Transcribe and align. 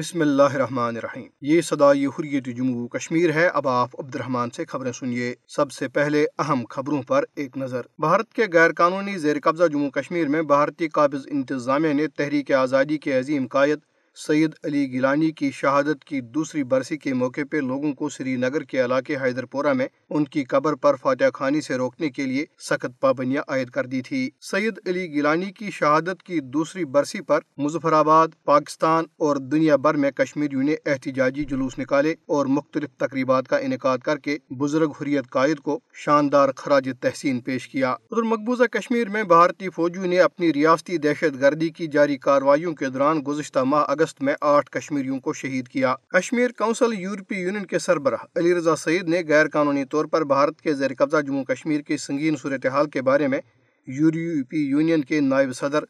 بسم 0.00 0.20
اللہ 0.20 0.42
الرحمن 0.42 0.96
الرحیم۔ 0.96 1.26
یہ 1.40 1.60
صدائی 1.60 2.06
حریت 2.06 2.44
جموں 2.46 2.88
کشمیر 2.88 3.32
ہے۔ 3.34 3.46
اب 3.46 3.68
آپ 3.68 4.00
عبد 4.00 4.14
الرحمان 4.14 4.50
سے 4.50 4.64
خبریں 4.64 4.92
سنیے۔ 4.92 5.34
سب 5.48 5.72
سے 5.72 5.88
پہلے 5.88 6.26
اہم 6.38 6.64
خبروں 6.70 7.02
پر 7.02 7.24
ایک 7.36 7.56
نظر۔ 7.56 7.82
بھارت 7.98 8.32
کے 8.32 8.42
غیر 8.52 8.72
قانونی 8.72 9.18
زیر 9.18 9.36
قبضہ 9.42 9.64
جموں 9.64 9.90
کشمیر 9.90 10.28
میں 10.28 10.42
بھارتی 10.42 10.88
قابض 10.88 11.26
انتظامیہ 11.30 11.92
نے 11.92 12.06
تحریک 12.08 12.52
آزادی 12.52 12.98
کے 12.98 13.18
عظیم 13.18 13.46
قائد 13.46 13.78
سید 14.26 14.50
علی 14.64 14.92
گیلانی 14.92 15.30
کی 15.30 15.50
شہادت 15.50 16.04
کی 16.04 16.20
دوسری 16.20 16.62
برسی 16.62 16.96
کے 16.96 17.14
موقع 17.14 17.40
پہ 17.50 17.56
لوگوں 17.56 17.92
کو 17.92 18.08
سری 18.08 18.36
نگر 18.36 18.62
کے 18.62 18.84
علاقے 18.84 19.16
حیدر 19.16 19.44
پورہ 19.44 19.72
میں 19.72 19.86
ان 20.10 20.24
کی 20.24 20.44
قبر 20.44 20.74
پر 20.74 20.94
فاتح 20.94 21.24
خانی 21.34 21.60
سے 21.60 21.74
روکنے 21.74 22.10
کے 22.10 22.26
لیے 22.26 22.44
سخت 22.58 23.00
پابندیاں 23.00 23.42
عائد 23.48 23.70
کر 23.70 23.86
دی 23.86 24.02
تھی۔ 24.02 24.30
سید 24.40 24.80
علی 24.86 25.12
گیلانی 25.12 25.52
کی 25.52 25.70
شہادت 25.70 26.22
کی 26.22 26.40
دوسری 26.40 26.84
برسی 26.84 27.20
پر 27.20 27.40
مظفر 27.56 27.92
آباد، 27.92 28.28
پاکستان 28.44 29.04
اور 29.16 29.36
دنیا 29.36 29.76
بھر 29.76 29.94
میں 29.94 30.10
کشمیریوں 30.10 30.62
نے 30.62 30.74
احتجاجی 30.86 31.44
جلوس 31.44 31.78
نکالے 31.78 32.14
اور 32.26 32.46
مختلف 32.46 32.90
تقریبات 32.96 33.48
کا 33.48 33.56
انعقاد 33.56 33.98
کر 33.98 34.18
کے 34.18 34.36
بزرگ 34.50 34.90
حریت 34.90 35.30
قائد 35.30 35.58
کو 35.58 35.80
شاندار 35.94 36.48
خراج 36.56 36.88
تحسین 37.00 37.40
پیش 37.40 37.68
کیا۔ 37.68 37.90
ادھر 37.90 38.22
مقبوضہ 38.22 38.64
کشمیر 38.64 39.08
میں 39.08 39.22
بھارتی 39.22 39.70
فوجیوں 39.70 40.06
نے 40.06 40.20
اپنی 40.20 40.52
ریاستی 40.52 40.98
دہشت 40.98 41.40
گردی 41.40 41.68
کی 41.68 41.86
جاری 41.86 42.16
کارروائیوں 42.16 42.74
کے 42.74 42.88
دوران 42.88 43.20
گزشتہ 43.26 43.58
ماہ 43.58 43.84
اگست 43.88 44.09
میں 44.20 44.34
آٹھ 44.40 44.70
کشمیریوں 44.70 45.20
کو 45.20 45.32
شہید 45.32 45.68
کیا۔ 45.68 45.94
کشمیر 46.08 46.50
کونسل 46.58 46.92
یورپی 46.98 47.34
یونین 47.34 47.64
کے 47.64 47.78
سربراہ 47.78 48.24
علی 48.36 48.54
رضا 48.54 48.76
سعید 48.76 49.08
نے 49.08 49.22
غیر 49.28 49.48
قانونی 49.48 49.84
طور 49.84 50.04
پر 50.04 50.24
بھارت 50.24 50.60
کے 50.60 50.74
زیر 50.74 50.90
قبضہ 50.98 51.20
جموں 51.20 51.44
کشمیر 51.44 51.80
کی 51.80 51.96
سنگین 51.96 52.36
صورتحال 52.36 52.90
کے 52.90 53.02
بارے 53.02 53.26
میں 53.26 53.40
یورپی 53.86 54.58
یونین 54.58 55.04
کے 55.04 55.20
نائب 55.20 55.52
صدر 55.54 55.84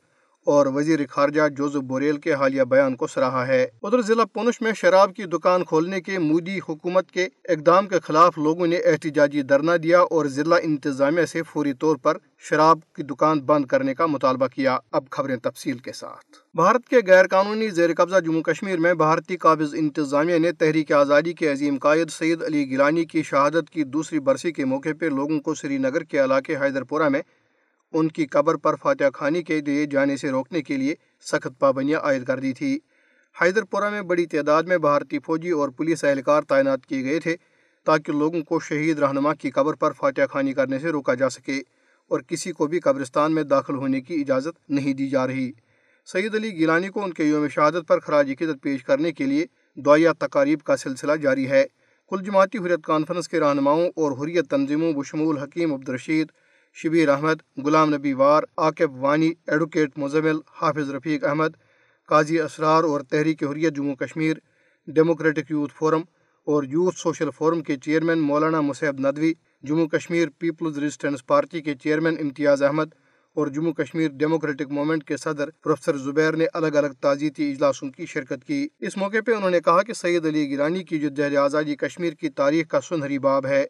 اور 0.47 0.67
وزیر 0.67 0.99
خارجہ 1.11 1.49
جوزف 1.57 1.83
بوریل 1.83 2.17
کے 2.17 2.33
حالیہ 2.33 2.63
بیان 2.63 2.97
کو 2.97 3.07
سراہا 3.07 3.47
ہے۔ 3.47 3.67
ادھر 3.83 4.03
ضلع 4.03 4.25
پونچھ 4.25 4.63
میں 4.63 4.73
شراب 4.77 5.15
کی 5.15 5.25
دکان 5.25 5.65
کھولنے 5.65 6.01
کے 6.01 6.19
مودی 6.19 6.59
حکومت 6.69 7.11
کے 7.11 7.29
اقدام 7.49 7.87
کے 7.87 8.01
خلاف 8.01 8.39
لوگوں 8.39 8.67
نے 8.67 8.77
احتجاجی 8.77 9.43
دھرنا 9.43 9.77
دیا 9.83 10.01
اور 10.01 10.27
ضلع 10.27 10.57
انتظامیہ 10.63 11.25
سے 11.25 11.43
فوری 11.43 11.73
طور 11.73 11.97
پر 11.97 12.17
شراب 12.39 12.79
کی 12.97 13.03
دکان 13.03 13.41
بند 13.41 13.65
کرنے 13.65 13.95
کا 13.95 14.07
مطالبہ 14.07 14.47
کیا۔ 14.47 14.79
اب 14.93 15.05
خبریں 15.11 15.37
تفصیل 15.37 15.79
کے 15.79 15.93
ساتھ۔ 15.93 16.37
بھارت 16.55 16.89
کے 16.89 16.97
غیر 17.07 17.27
قانونی 17.27 17.69
زیر 17.69 17.91
قبضہ 17.97 18.21
جموں 18.21 18.43
کشمیر 18.43 18.79
میں 18.79 18.95
بھارتی 18.95 19.37
قابض 19.37 19.75
انتظامیہ 19.75 20.39
نے 20.39 20.53
تحریک 20.53 20.93
آزادی 20.93 21.33
کے 21.33 21.53
عظیم 21.53 21.77
قائد 21.81 22.11
سید 22.11 22.43
علی 22.43 22.71
گیلانی 22.71 23.05
کی 23.05 23.23
شہادت 23.23 23.71
کی 23.71 23.85
دوسری 23.85 24.19
برسی 24.19 24.53
کے 24.53 24.65
موقع 24.65 24.89
پہ 25.01 25.07
لوگوں 25.07 25.41
کو 25.41 25.55
سری 25.55 25.79
نگر 25.79 26.03
کے 26.03 26.25
علاقے 26.25 26.57
حیدر 26.57 26.85
پورہ 26.85 27.09
میں 27.09 27.23
ان 27.93 28.09
کی 28.09 28.27
قبر 28.27 28.55
پر 28.55 28.75
فاتح 28.75 29.05
خانی 29.15 29.43
کے 29.43 29.61
دیے 29.61 29.87
جانے 29.87 30.17
سے 30.17 30.31
روکنے 30.31 30.63
کے 30.63 30.77
لیے 30.77 30.95
سخت 31.21 31.59
پابندیاں 31.59 32.01
عائد 32.01 32.25
کر 32.25 32.41
دی 32.41 32.53
تھی۔ 32.53 32.79
حیدر 33.41 33.63
پورہ 33.63 33.91
میں 33.91 34.03
بڑی 34.03 34.27
تعداد 34.27 34.63
میں 34.63 34.79
بھارتی 34.79 35.19
فوجی 35.19 35.51
اور 35.51 35.69
پولیس 35.69 36.05
اہلکار 36.05 36.43
تعینات 36.43 36.87
کیے 36.87 37.05
گئے 37.05 37.21
تھے 37.21 37.37
تاکہ 37.85 38.13
لوگوں 38.13 38.43
کو 38.43 38.61
شہید 38.61 38.99
رہنما 38.99 39.35
کی 39.35 39.51
قبر 39.51 39.75
پر 39.75 39.93
فاتح 39.93 40.21
خانی 40.31 40.53
کرنے 40.53 40.79
سے 40.79 40.89
روکا 40.89 41.15
جا 41.15 41.31
سکے 41.31 41.59
اور 42.11 42.21
کسی 42.21 42.53
کو 42.53 42.67
بھی 42.67 42.81
قبرستان 42.81 43.35
میں 43.35 43.43
داخل 43.43 43.75
ہونے 43.75 44.01
کی 44.01 44.21
اجازت 44.21 44.71
نہیں 44.71 44.95
دی 44.95 45.09
جا 45.09 45.27
رہی۔ 45.27 45.51
سید 46.07 46.35
علی 46.35 46.53
گیلانی 46.53 46.89
کو 46.89 47.05
ان 47.05 47.13
کے 47.13 47.25
یوم 47.25 47.49
شہادت 47.49 47.89
پر 47.89 48.01
خراج 48.01 48.31
عقیدت 48.31 48.63
پیش 48.63 48.85
کرنے 48.85 49.13
کے 49.13 49.25
لیے 49.25 49.47
دعائیہ 49.77 50.09
تقاریب 50.19 50.63
کا 50.63 50.77
سلسلہ 50.77 51.17
جاری 51.17 51.49
ہے۔ 51.49 51.65
کل 52.09 52.23
جماعتی 52.25 52.59
حریت 52.59 52.85
کانفرنس 52.85 53.29
کے 53.29 53.41
رہنماؤں 53.41 53.89
اور 53.97 54.13
حریت 54.13 54.51
تنظیموں 54.51 54.93
بشمول 54.93 55.39
حکیم 55.39 55.75
عبدالرشید 55.75 56.27
شبیر 56.75 57.09
احمد، 57.09 57.35
غلام 57.65 57.95
نبی 57.95 58.13
وار، 58.13 58.43
عاقب 58.57 59.03
وانی، 59.03 59.33
ایڈوکیٹ 59.47 59.99
مزمل، 59.99 60.39
حافظ 60.63 60.91
رفیق 60.91 61.25
احمد، 61.25 61.49
قاضی 62.09 62.41
اسرار 62.41 62.85
اور 62.85 63.01
Tehreek 63.01 63.43
Hurriyat 63.43 63.77
Jammu 63.77 63.95
Kashmir, 63.95 64.37
democratic 64.87 65.51
youth 65.51 65.73
forum 65.75 66.03
اور 66.47 66.63
یوتھ 66.63 66.99
سوشل 66.99 67.31
فورم 67.31 67.61
کے 67.61 67.77
chairman 67.77 68.19
Maulana 68.19 68.61
Musab 68.61 68.99
Nadvi, 68.99 69.33
Jammu 69.63 69.87
Kashmir 69.89 70.29
people's 70.39 70.79
resistance 70.79 71.27
party 71.27 71.61
کے 71.61 71.75
چیئرمین 71.75 72.17
امتیاز 72.21 72.63
احمد 72.63 72.95
اور 73.37 73.47
جموں 73.47 73.73
کشمیر 73.73 74.09
ڈیموکریٹک 74.09 74.71
موومنٹ 74.71 75.05
کے 75.05 75.17
صدر 75.17 75.51
پروفیسر 75.51 75.97
زبیر 75.97 76.37
نے 76.37 76.47
الگ 76.55 76.67
الگ 76.67 76.95
تعزیتی 77.01 77.51
اجلاسوں 77.51 77.91
کی 77.91 78.07
شرکت 78.07 78.45
کی۔ 78.45 78.69
اس 78.81 78.97
موقع 78.97 79.17
پہ 79.27 79.33
انہوں 79.33 79.51
نے 79.51 79.61
کہا 79.61 79.83
کہ 79.83 79.93
سید 79.93 80.27
علی 80.27 80.49
گیلانی 80.49 80.85
کی 80.85 80.99
جدید 80.99 81.37
آزادی 81.37 81.77
کشمیر 81.77 82.13
کی 82.13 82.29
تاریخ 82.29 82.67
کا 82.67 82.81
سنہری 82.81 83.19
باب 83.19 83.47
ہے۔ 83.47 83.65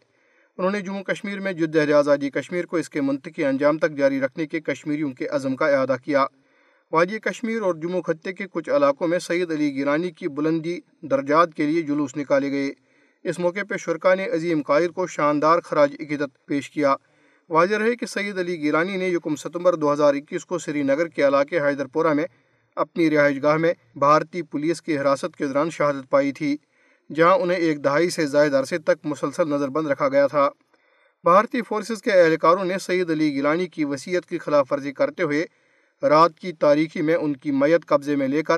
انہوں 0.60 0.72
نے 0.72 0.80
جموں 0.80 1.02
کشمیر 1.02 1.40
میں 1.40 1.52
جد 1.52 1.90
آزادی 1.90 2.30
کشمیر 2.30 2.66
کو 2.66 2.76
اس 2.76 2.90
کے 2.90 3.00
منطقی 3.00 3.44
انجام 3.44 3.78
تک 3.78 3.90
جاری 3.90 4.20
رکھنے 4.20 4.46
کے 4.46 4.60
کشمیریوں 4.60 5.12
کے 5.12 5.26
عزم 5.26 5.56
کا 5.56 5.66
اعادہ 5.66 5.96
کیا۔ 6.04 6.26
وادی 6.92 7.18
کشمیر 7.18 7.62
اور 7.62 7.74
جموں 7.74 8.02
خطے 8.02 8.32
کے 8.32 8.44
کچھ 8.52 8.70
علاقوں 8.70 9.08
میں 9.08 9.18
سید 9.18 9.50
علی 9.50 9.74
گیرانی 9.74 10.10
کی 10.10 10.28
بلندی 10.28 10.80
درجات 11.02 11.54
کے 11.56 11.66
لیے 11.66 11.82
جلوس 11.82 12.16
نکالے 12.16 12.50
گئے۔ 12.50 12.72
اس 13.24 13.38
موقع 13.38 13.60
پہ 13.68 13.76
شرکا 13.76 14.14
نے 14.14 14.24
عظیم 14.24 14.62
قائد 14.62 14.90
کو 14.90 15.06
شاندار 15.06 15.60
خراج 15.60 15.96
عقیدت 16.00 16.46
پیش 16.46 16.70
کیا۔ 16.70 16.94
واضح 17.48 17.74
رہے 17.74 17.96
کہ 17.96 18.06
سید 18.06 18.38
علی 18.38 18.60
گیرانی 18.60 18.96
نے 18.96 19.08
یکم 19.08 19.36
ستمبر 19.36 19.74
دو 19.74 19.92
ہزار 19.92 20.14
اکیس 20.14 20.44
کو 20.44 20.58
سری 20.58 20.82
نگر 20.82 21.06
کے 21.06 21.26
علاقے 21.28 21.60
حیدر 21.60 21.86
پورہ 21.86 22.12
میں 22.12 22.24
اپنی 22.76 23.10
رہائش 23.10 23.42
گاہ 23.42 23.56
میں 23.56 23.72
بھارتی 23.94 24.42
پولیس 24.42 24.82
کی 24.82 24.98
حراست 24.98 25.36
کے 25.36 25.46
دوران 25.46 25.70
شہادت 25.70 26.10
پائی 26.10 26.32
تھی۔ 26.32 26.56
جہاں 27.14 27.34
انہیں 27.34 27.58
ایک 27.58 27.84
دہائی 27.84 28.10
سے 28.10 28.26
زائد 28.26 28.54
عرصے 28.54 28.78
تک 28.78 29.04
مسلسل 29.04 29.48
نظر 29.48 29.68
بند 29.68 29.86
رکھا 29.86 30.08
گیا 30.08 30.26
تھا۔ 30.26 30.48
بھارتی 31.24 31.62
فورسز 31.62 32.02
کے 32.02 32.10
اہلکاروں 32.12 32.64
نے 32.64 32.74
سید 32.80 33.10
علی 33.10 33.34
گیلانی 33.34 33.66
کی 33.66 33.84
وصیت 33.84 34.26
کی 34.26 34.38
خلاف 34.38 34.72
ورزی 34.72 34.92
کرتے 34.92 35.22
ہوئے 35.22 35.44
رات 36.02 36.38
کی 36.38 36.52
تاریخی 36.52 37.02
میں 37.02 37.14
ان 37.14 37.36
کی 37.36 37.50
میت 37.50 37.86
قبضے 37.86 38.16
میں 38.16 38.28
لے 38.28 38.42
کر 38.42 38.56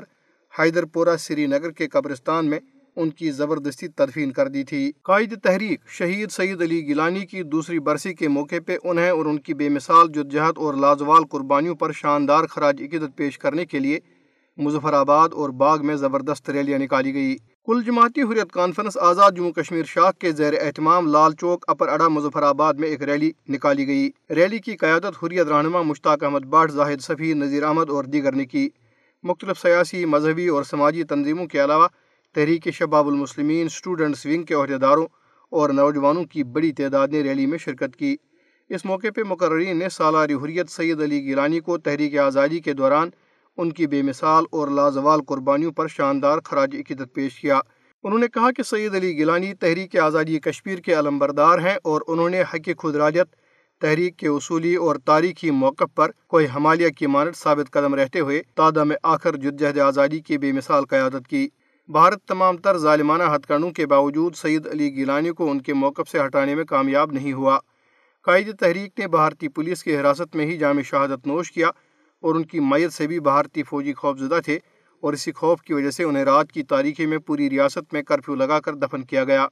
حیدر 0.59 0.85
پورہ 0.85 1.17
سری 1.19 1.47
نگر 1.47 1.71
کے 1.71 1.87
قبرستان 1.87 2.49
میں 2.49 2.59
ان 2.95 3.09
کی 3.09 3.31
زبردستی 3.31 3.87
تدفین 3.87 4.31
کر 4.31 4.47
دی 4.47 4.63
تھی۔ 4.63 4.91
قائد 5.01 5.33
تحریک 5.43 5.79
شہید 5.87 6.31
سید 6.31 6.61
علی 6.61 6.87
گیلانی 6.87 7.25
کی 7.25 7.43
دوسری 7.43 7.79
برسی 7.79 8.13
کے 8.13 8.27
موقع 8.27 8.55
پہ 8.65 8.77
انہیں 8.83 9.09
اور 9.09 9.25
ان 9.25 9.39
کی 9.39 9.53
بے 9.53 9.69
مثال 9.69 10.07
جدجہد 10.07 10.57
اور 10.57 10.73
لازوال 10.73 11.23
قربانیوں 11.31 11.75
پر 11.75 11.91
شاندار 11.91 12.45
خراج 12.45 12.81
عقیدت 12.81 13.15
پیش 13.15 13.37
کرنے 13.37 13.65
کے 13.65 13.79
لیے 13.79 13.99
مظفر 14.57 14.93
آباد 14.93 15.29
اور 15.31 15.49
باغ 15.49 15.85
میں 15.85 15.95
زبردست 15.95 16.49
ریلیاں 16.49 16.79
نکالی 16.79 17.13
گئی 17.13 17.35
کل 17.65 17.81
جماعتی 17.83 18.21
حریت 18.21 18.51
کانفرنس 18.51 18.97
آزاد 18.97 19.31
جموں 19.31 19.51
کشمیر 19.51 19.83
شاخ 19.83 20.13
کے 20.19 20.31
زیر 20.31 20.53
اہتمام 20.61 21.07
لال 21.07 21.33
چوک، 21.33 21.65
اپر 21.67 21.87
اڈا 21.87 22.07
مظفر 22.07 22.43
آباد 22.43 22.73
میں 22.73 22.87
ایک 22.87 23.03
ریلی 23.03 23.31
نکالی 23.49 23.87
گئی۔ 23.87 24.09
ریلی 24.29 24.59
کی 24.59 24.75
قیادت 24.77 25.23
حریت 25.23 25.47
رہنما 25.47 25.81
مشتاق 25.81 26.23
احمد 26.23 26.39
بٹ، 26.39 26.71
زاہد 26.71 27.01
صفی 27.01 27.33
نذیر 27.33 27.63
احمد 27.63 27.89
اور 27.89 28.03
دیگر 28.03 28.31
نے 28.31 28.45
کی۔ 28.45 28.69
مختلف 29.23 29.61
سیاسی، 29.61 30.05
مذہبی 30.05 30.47
اور 30.47 30.63
سماجی 30.63 31.03
تنظیموں 31.03 31.47
کے 31.47 31.63
علاوہ 31.63 31.87
تحریک 32.35 32.67
شباب 32.73 33.07
المسلمین 33.07 33.65
اسٹوڈنٹس 33.65 34.25
ونگ 34.25 34.43
کے 34.43 34.53
عہدیداروں 34.53 35.07
اور 35.49 35.69
نوجوانوں 35.69 36.23
کی 36.23 36.43
بڑی 36.43 36.71
تعداد 36.71 37.07
نے 37.07 37.21
ریلی 37.21 37.45
میں 37.45 37.57
شرکت 37.57 37.95
کی۔ 37.95 38.15
اس 38.69 38.85
موقع 38.85 39.07
پہ 39.15 39.21
مقررین 39.23 39.77
نے 39.77 39.89
سالاری 39.89 40.33
حریت 40.33 40.69
سید 40.69 41.01
علی 41.01 41.23
گیلانی 41.23 41.59
کو 41.59 41.77
تحریک 41.77 42.17
آزادی 42.17 42.59
کے 42.59 42.73
دوران 42.73 43.09
ان 43.57 43.71
کی 43.71 43.87
بے 43.87 44.01
مثال 44.01 44.43
اور 44.51 44.67
لازوال 44.67 45.21
قربانیوں 45.21 45.71
پر 45.71 45.87
شاندار 45.87 46.37
خراج 46.45 46.75
عقیدت 46.75 47.13
پیش 47.13 47.39
کیا۔ 47.39 47.59
انہوں 48.03 48.19
نے 48.19 48.27
کہا 48.27 48.51
کہ 48.51 48.63
سید 48.63 48.95
علی 48.95 49.17
گیلانی 49.17 49.53
تحریک 49.53 49.97
آزادی 49.97 50.39
کشمیر 50.39 50.79
کے 50.79 50.93
علم 50.93 51.19
بردار 51.19 51.59
ہیں 51.59 51.75
اور 51.83 52.01
انہوں 52.07 52.29
نے 52.29 52.41
حق 52.41 52.69
خود 52.77 52.95
راجت، 52.95 53.35
تحریک 53.81 54.17
کے 54.17 54.27
اصولی 54.27 54.75
اور 54.75 54.95
تاریخی 54.95 55.51
موقف 55.51 55.95
پر 55.95 56.11
کوئی 56.27 56.47
ہمالیہ 56.55 56.89
کی 56.89 57.07
مانت 57.07 57.35
ثابت 57.35 57.71
قدم 57.71 57.95
رہتے 57.95 58.19
ہوئے 58.19 58.41
تادہ 58.55 58.83
میں 58.83 58.95
آخر 59.03 59.35
جدجہد 59.35 59.79
آزادی 59.79 60.19
کی 60.19 60.37
بے 60.37 60.51
مثال 60.51 60.85
قیادت 60.85 61.27
کی۔ 61.27 61.47
بھارت 61.87 62.25
تمام 62.27 62.57
تر 62.57 62.77
ظالمانہ 62.77 63.23
ہتھ 63.35 63.51
کے 63.75 63.85
باوجود 63.85 64.35
سید 64.35 64.67
علی 64.67 64.95
گیلانی 64.95 65.29
کو 65.29 65.51
ان 65.51 65.61
کے 65.61 65.73
موقف 65.73 66.11
سے 66.11 66.25
ہٹانے 66.25 66.55
میں 66.55 66.63
کامیاب 66.63 67.11
نہیں 67.11 67.33
ہوا۔ 67.33 67.59
قائد 68.21 68.55
تحریک 68.59 68.99
نے 68.99 69.07
بھارتی 69.07 69.47
پولیس 69.47 69.83
کی 69.83 69.97
حراست 69.97 70.35
میں 70.35 70.45
ہی 70.45 70.57
جامع 70.57 70.81
شہادت 70.81 71.27
نوش 71.27 71.51
کیا۔ 71.51 71.69
اور 72.23 72.35
ان 72.35 72.43
کی 72.43 72.59
میت 72.59 72.93
سے 72.93 73.07
بھی 73.07 73.19
بھارتی 73.19 73.63
فوجی 73.63 73.93
خوف 73.93 74.19
زدہ 74.19 74.39
تھے 74.45 74.59
اور 75.01 75.13
اسی 75.13 75.31
خوف 75.31 75.61
کی 75.61 75.73
وجہ 75.73 75.91
سے 75.91 76.03
انہیں 76.03 76.23
رات 76.23 76.51
کی 76.51 76.63
تاریخی 76.63 77.05
میں 77.05 77.17
پوری 77.17 77.49
ریاست 77.49 77.93
میں 77.93 78.03
کرفیو 78.03 78.35
لگا 78.35 78.59
کر 78.59 78.73
دفن 78.73 79.01
کیا 79.01 79.23
گیا۔ 79.23 79.47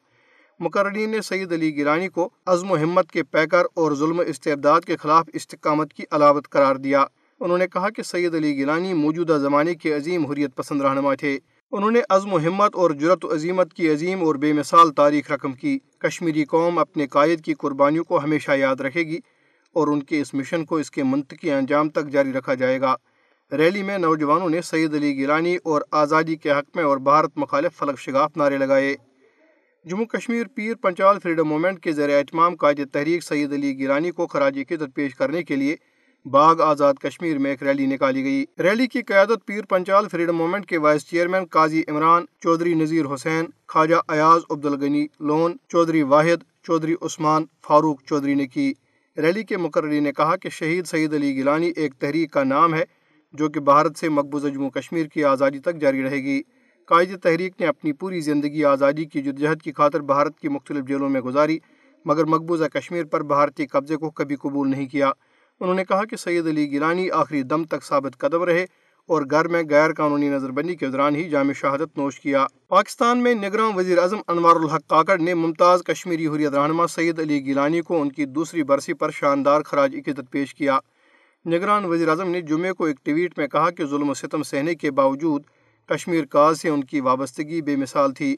مقررین 0.59 1.09
نے 1.09 1.21
سید 1.21 1.51
علی 1.51 1.75
گیرانی 1.75 2.07
کو 2.09 2.29
عزم 2.45 2.71
و 2.71 2.75
ہمت 2.75 3.11
کے 3.11 3.23
پیکر 3.23 3.63
اور 3.73 3.91
ظلم 3.91 4.21
استعداد 4.27 4.81
کے 4.81 4.97
خلاف 4.97 5.25
استقامت 5.33 5.93
کی 5.93 6.03
علاوت 6.11 6.49
قرار 6.49 6.75
دیا۔ 6.75 7.05
انہوں 7.39 7.57
نے 7.57 7.67
کہا 7.67 7.89
کہ 7.89 8.03
سید 8.03 8.35
علی 8.35 8.55
گیلانی 8.57 8.93
موجودہ 8.93 9.37
زمانے 9.41 9.75
کے 9.75 9.93
عظیم 9.93 10.25
حریت 10.25 10.55
پسند 10.55 10.81
رہنما 10.81 11.15
تھے۔ 11.15 11.39
انہوں 11.71 11.91
نے 11.91 12.01
عزم 12.09 12.33
و 12.33 12.37
ہمت 12.37 12.75
اور 12.75 12.91
جرت 12.91 13.25
و 13.25 13.33
عظیمت 13.33 13.73
کی 13.73 13.89
عظیم 13.93 14.23
اور 14.23 14.35
بے 14.35 14.53
مثال 14.53 14.91
تاریخ 14.91 15.31
رقم 15.31 15.53
کی۔ 15.53 15.79
کشمیری 15.99 16.45
قوم 16.45 16.77
اپنے 16.77 17.07
قائد 17.07 17.41
کی 17.41 17.53
قربانیوں 17.53 18.03
کو 18.03 18.23
ہمیشہ 18.23 18.51
یاد 18.51 18.81
رکھے 18.81 19.03
گی۔ 19.03 19.19
اور 19.73 19.87
ان 19.87 20.03
کے 20.03 20.21
اس 20.21 20.33
مشن 20.33 20.65
کو 20.65 20.77
اس 20.77 20.91
کے 20.91 21.03
منطقی 21.03 21.51
انجام 21.51 21.89
تک 21.89 22.07
جاری 22.07 22.33
رکھا 22.33 22.53
جائے 22.53 22.81
گا۔ 22.81 22.95
ریلی 23.51 23.83
میں 23.83 23.97
نوجوانوں 23.97 24.49
نے 24.49 24.61
سید 24.61 24.93
علی 24.93 25.15
گیلانی 25.15 25.57
اور 25.63 25.81
آزادی 25.91 26.35
کے 26.35 26.51
حق 26.51 26.75
میں 26.75 26.83
اور 26.83 26.97
بھارت 26.97 27.31
مخالف 27.35 27.77
فلک 27.77 27.99
شگاف 27.99 28.37
نعرے 28.37 28.57
لگائے۔ 28.57 28.95
جموں 29.85 30.05
کشمیر 30.05 30.47
پیر 30.55 30.75
پنچال 30.75 31.19
فریڈم 31.19 31.47
موومنٹ 31.47 31.79
کے 31.79 31.91
زیر 31.91 32.09
اہتمام 32.09 32.55
قائد 32.55 32.79
تحریک 32.91 33.23
سید 33.23 33.53
علی 33.53 33.77
گیلانی 33.77 34.11
کو 34.11 34.27
خراج 34.27 34.59
عقیدت 34.59 34.95
پیش 34.95 35.15
کرنے 35.15 35.43
کے 35.43 35.55
لیے 35.55 35.75
باغ 36.25 36.61
آزاد 36.61 36.93
کشمیر 36.93 37.37
میں 37.37 37.51
ایک 37.51 37.63
ریلی 37.63 37.85
نکالی 37.85 38.23
گئی۔ 38.23 38.45
ریلی 38.59 38.87
کی 38.87 39.01
قیادت 39.01 39.45
پیر 39.45 39.61
پنچال 39.61 40.07
فریڈم 40.07 40.35
موومنٹ 40.35 40.65
کے 40.65 40.77
وائس 40.77 41.09
چیئرمین 41.09 41.45
قاضی 41.45 41.83
عمران، 41.87 42.25
چودھری 42.39 42.73
نذیر 42.73 43.05
حسین، 43.13 43.45
خواجہ 43.67 43.95
ایاز 44.07 44.41
عبدالغنی 44.49 45.07
لون، 45.19 45.55
چودھری 45.69 46.01
واحد، 46.01 46.43
چودھری 46.63 46.95
عثمان، 47.01 47.45
فاروق 47.67 48.01
چودھری 48.03 48.33
نے 48.33 48.47
کی۔ 48.47 48.73
ریلی 49.17 49.43
کے 49.43 49.57
مقرری 49.57 49.99
نے 49.99 50.11
کہا 50.11 50.35
کہ 50.35 50.49
شہید 50.49 50.85
سید 50.85 51.13
علی 51.13 51.35
گیلانی 51.35 51.71
ایک 51.75 51.93
تحریک 51.99 52.31
کا 52.31 52.43
نام 52.43 52.73
ہے، 52.73 52.83
جو 53.33 53.49
کہ 53.49 53.59
بھارت 53.59 53.97
سے 53.97 54.09
مقبوضہ 54.09 54.47
جموں 54.47 54.69
کشمیر 54.69 55.05
کی 55.05 55.23
آزادی 55.23 55.59
تک 55.59 55.75
جاری 55.75 56.03
رہے 56.03 56.17
گی۔ 56.17 56.41
قائد 56.85 57.19
تحریک 57.23 57.53
نے 57.59 57.67
اپنی 57.67 57.93
پوری 57.93 58.21
زندگی 58.21 58.65
آزادی 58.65 59.05
کی 59.05 59.21
جدجہد 59.21 59.61
کی 59.61 59.71
خاطر 59.71 59.99
بھارت 59.99 60.39
کی 60.39 60.47
مختلف 60.47 60.85
جیلوں 60.85 61.09
میں 61.09 61.21
گزاری، 61.21 61.57
مگر 62.05 62.25
مقبوضہ 62.25 62.65
کشمیر 62.65 63.03
پر 63.03 63.23
بھارتی 63.23 63.65
قبضے 63.65 63.95
کو 63.95 64.09
کبھی 64.09 64.35
قبول 64.35 64.69
نہیں 64.69 64.87
کیا۔ 64.87 65.11
انہوں 65.59 65.75
نے 65.75 65.85
کہا 65.85 66.05
کہ 66.05 66.15
سید 66.15 66.47
علی 66.47 66.71
گیلانی 66.71 67.09
آخری 67.09 67.43
دم 67.43 67.63
تک 67.63 67.83
ثابت 67.83 68.17
قدم 68.17 68.43
رہے۔ 68.43 68.65
اور 69.11 69.21
گھر 69.31 69.47
میں 69.47 69.63
غیر 69.69 69.93
قانونی 69.93 70.29
نظر 70.29 70.51
بندی 70.51 70.75
کے 70.75 70.87
دوران 70.87 71.15
ہی 71.15 71.29
جامع 71.29 71.53
شہادت 71.53 71.97
نوش 71.97 72.19
کیا۔ 72.19 72.45
پاکستان 72.67 73.23
میں 73.23 73.33
نگران 73.33 73.71
وزیر 73.75 73.97
اعظم 73.97 74.17
انوار 74.27 74.55
الحق 74.55 74.87
کاکڑ 74.87 75.17
نے 75.17 75.33
ممتاز 75.33 75.83
کشمیری 75.83 76.27
حریت 76.27 76.53
رہنما 76.53 76.87
سید 76.87 77.19
علی 77.19 77.45
گیلانی 77.45 77.81
کو 77.81 78.01
ان 78.01 78.11
کی 78.11 78.25
دوسری 78.25 78.63
برسی 78.63 78.93
پر 78.93 79.11
شاندار 79.11 79.61
خراج 79.61 79.95
عقیدت 79.95 80.31
پیش 80.31 80.55
کیا۔ 80.55 80.79
نگران 81.45 81.85
وزیر 81.85 82.09
اعظم 82.09 82.29
نے 82.29 82.41
جمعے 82.41 82.71
کو 82.71 82.85
ایک 82.85 83.05
ٹویٹ 83.05 83.37
میں 83.37 83.47
کہا 83.47 83.69
کہ 83.69 83.85
ظلم 83.85 84.09
و 84.09 84.13
ستم 84.13 84.43
سہنے 84.43 84.75
کے 84.75 84.91
باوجود 84.91 85.43
کشمیر 85.89 86.25
کاز 86.25 86.61
سے 86.61 86.69
ان 86.69 86.83
کی 86.83 86.99
وابستگی 86.99 87.61
بے 87.61 87.75
مثال 87.75 88.11
تھی۔ 88.11 88.35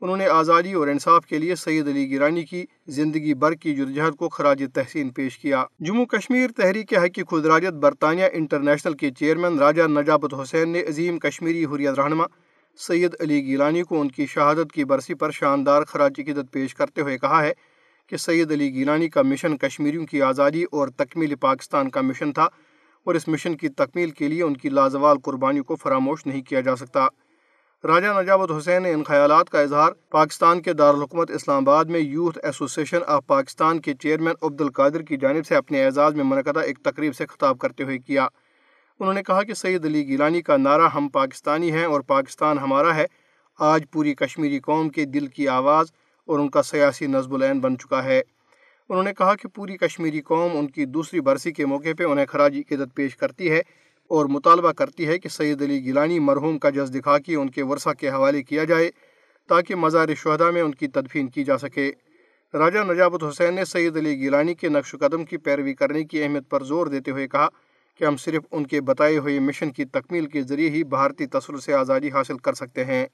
انہوں 0.00 0.16
نے 0.16 0.26
آزادی 0.26 0.72
اور 0.72 0.88
انصاف 0.88 1.26
کے 1.26 1.38
لیے 1.38 1.54
سید 1.54 1.88
علی 1.88 2.10
گیرانی 2.10 2.44
کی 2.44 2.64
زندگی 2.86 3.34
بھر 3.34 3.52
کی 3.52 3.74
جدجہد 3.76 4.16
کو 4.16 4.28
خراج 4.28 4.64
تحسین 4.74 5.08
پیش 5.08 5.38
کیا۔ 5.38 5.64
جموں 5.80 6.06
کشمیر 6.06 6.50
تحریک 6.56 6.94
حق 6.94 7.14
کی 7.14 7.22
خدراجت 7.30 7.72
برطانیہ 7.72 8.24
انٹرنیشنل 8.32 8.94
کے 8.94 9.10
چیئرمین 9.10 9.58
راجہ 9.58 9.82
نجابت 9.82 10.34
حسین 10.42 10.68
نے 10.68 10.82
عظیم 10.82 11.18
کشمیری 11.18 11.64
حریت 11.64 11.98
رہنما 11.98 12.24
سید 12.78 13.14
علی 13.20 13.46
گیلانی 13.46 13.82
کو 13.82 14.00
ان 14.00 14.10
کی 14.10 14.26
شہادت 14.26 14.72
کی 14.72 14.84
برسی 14.84 15.14
پر 15.14 15.30
شاندار 15.30 15.82
خراج 15.82 16.12
عقیدت 16.18 16.52
پیش 16.52 16.74
کرتے 16.74 17.00
ہوئے 17.00 17.18
کہا 17.18 17.42
ہے 17.42 17.52
کہ 18.06 18.16
سید 18.16 18.52
علی 18.52 18.74
گیلانی 18.74 19.08
کا 19.08 19.22
مشن 19.22 19.56
کشمیریوں 19.56 20.06
کی 20.06 20.22
آزادی 20.22 20.62
اور 20.62 20.88
تکمیل 20.88 21.34
پاکستان 21.34 21.90
کا 21.90 22.00
مشن 22.00 22.32
تھا 22.32 22.48
اور 23.04 23.14
اس 23.14 23.28
مشن 23.28 23.56
کی 23.56 23.68
تکمیل 23.68 24.10
کے 24.10 24.28
لیے 24.28 24.42
ان 24.42 24.56
کی 24.56 24.68
لازوال 24.68 25.18
قربانیوں 25.18 25.64
کو 25.64 25.76
فراموش 25.76 26.26
نہیں 26.26 26.42
کیا 26.42 26.60
جا 26.60 26.76
سکتا۔ 26.76 27.06
راجہ 27.84 28.06
نجابت 28.22 28.50
حسین 28.58 28.82
نے 28.82 28.92
ان 28.92 29.04
خیالات 29.04 29.50
کا 29.50 29.60
اظہار 29.60 29.92
پاکستان 30.10 30.62
کے 30.62 30.72
دارالحکومت 30.72 31.30
اسلام 31.30 31.68
آباد 31.68 31.84
میں 31.84 32.00
یوتھ 32.00 32.38
ایسوسیشن 32.42 32.98
آف 33.06 33.26
پاکستان 33.26 33.80
کے 33.80 33.94
چیئرمین 33.94 34.34
عبد 34.42 34.60
القادر 34.60 35.02
کی 35.02 35.16
جانب 35.16 35.46
سے 35.46 35.54
اپنے 35.54 35.84
اعزاز 35.84 36.14
میں 36.14 36.24
منعقدہ 36.24 36.58
ایک 36.58 36.78
تقریب 36.78 37.16
سے 37.16 37.26
خطاب 37.26 37.58
کرتے 37.58 37.84
ہوئے 37.84 37.98
کیا۔ 37.98 38.26
انہوں 39.00 39.14
نے 39.14 39.22
کہا 39.22 39.42
کہ 39.42 39.54
سید 39.54 39.84
علی 39.84 40.06
گیلانی 40.06 40.42
کا 40.42 40.56
نعرہ 40.56 40.88
ہم 40.88 41.08
پاکستانی 41.08 41.72
ہیں 41.72 41.84
اور 41.84 42.00
پاکستان 42.00 42.58
ہمارا 42.58 42.94
ہے، 42.94 43.06
آج 43.58 43.84
پوری 43.92 44.14
کشمیری 44.14 44.60
قوم 44.60 44.88
کے 44.88 45.04
دل 45.04 45.26
کی 45.26 45.48
آواز 45.48 45.86
اور 46.26 46.38
ان 46.38 46.50
کا 46.50 46.62
سیاسی 46.62 47.06
نصب 47.06 47.34
العین 47.34 47.60
بن 47.60 47.78
چکا 47.78 48.04
ہے۔ 48.04 48.22
انہوں 48.88 49.04
نے 49.04 49.14
کہا 49.14 49.34
کہ 49.34 49.48
پوری 49.48 49.76
کشمیری 49.76 50.20
قوم 50.20 50.56
ان 50.58 50.70
کی 50.70 50.84
دوسری 50.84 51.20
برسی 51.20 51.52
کے 51.52 51.66
موقع 51.66 51.88
پہ 51.98 52.04
انہیں 52.04 52.26
خراجی 52.26 52.60
عقیدت 52.60 52.94
پیش 52.94 53.16
کرتی 53.16 53.50
ہے۔ 53.50 53.62
اور 54.10 54.26
مطالبہ 54.26 54.72
کرتی 54.72 55.06
ہے 55.06 55.18
کہ 55.18 55.28
سید 55.28 55.62
علی 55.62 55.84
گیلانی 55.84 56.18
مرحوم 56.18 56.58
کا 56.58 56.70
جز 56.70 56.94
دکھا 56.94 57.18
کے 57.18 57.34
ان 57.34 57.50
کے 57.50 57.62
ورثہ 57.62 57.90
کے 57.98 58.08
حوالے 58.08 58.42
کیا 58.42 58.64
جائے 58.64 58.90
تاکہ 59.48 59.74
مزار 59.74 60.14
شہدہ 60.16 60.50
میں 60.50 60.62
ان 60.62 60.74
کی 60.74 60.88
تدفین 60.88 61.28
کی 61.28 61.44
جا 61.44 61.58
سکے۔ 61.58 61.92
راجہ 62.54 62.78
نجابت 62.92 63.24
حسین 63.24 63.54
نے 63.54 63.64
سید 63.64 63.96
علی 63.96 64.20
گیلانی 64.20 64.54
کے 64.54 64.68
نقش 64.68 64.94
و 64.94 64.98
قدم 65.00 65.24
کی 65.24 65.36
پیروی 65.36 65.74
کرنے 65.74 66.04
کی 66.04 66.22
اہمیت 66.22 66.50
پر 66.50 66.64
زور 66.64 66.86
دیتے 66.86 67.10
ہوئے 67.10 67.28
کہا 67.28 67.48
کہ 67.98 68.04
ہم 68.04 68.16
صرف 68.16 68.42
ان 68.50 68.66
کے 68.66 68.80
بتائے 68.80 69.18
ہوئے 69.18 69.38
مشن 69.40 69.70
کی 69.70 69.84
تکمیل 69.84 70.26
کے 70.26 70.42
ذریعے 70.42 70.70
ہی 70.70 70.84
بھارتی 70.84 71.26
تصر 71.26 71.56
سے 71.56 71.74
آزادی 71.74 72.10
حاصل 72.10 72.38
کر 72.38 72.52
سکتے 72.52 72.84
ہیں۔ 72.84 73.06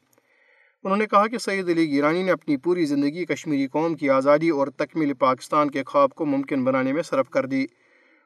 انہوں 0.85 0.97
نے 0.97 1.07
کہا 1.07 1.27
کہ 1.27 1.39
سید 1.39 1.69
علی 1.69 1.91
گیرانی 1.91 2.23
نے 2.23 2.33
اپنی 2.33 2.57
پوری 2.57 2.87
زندگی 2.87 3.25
کشمیری 3.25 3.67
قوم 3.67 3.95
کی 3.95 4.11
آزادی 4.11 4.49
اور 4.49 4.69
تکمیل 4.69 5.13
پاکستان 5.13 5.71
کے 5.71 5.83
خواب 5.87 6.11
کو 6.11 6.27
ممکن 6.27 6.65
بنانے 6.65 6.93
میں 6.93 7.03
صرف 7.03 7.29
کر 7.29 7.47
دی۔ 7.47 7.67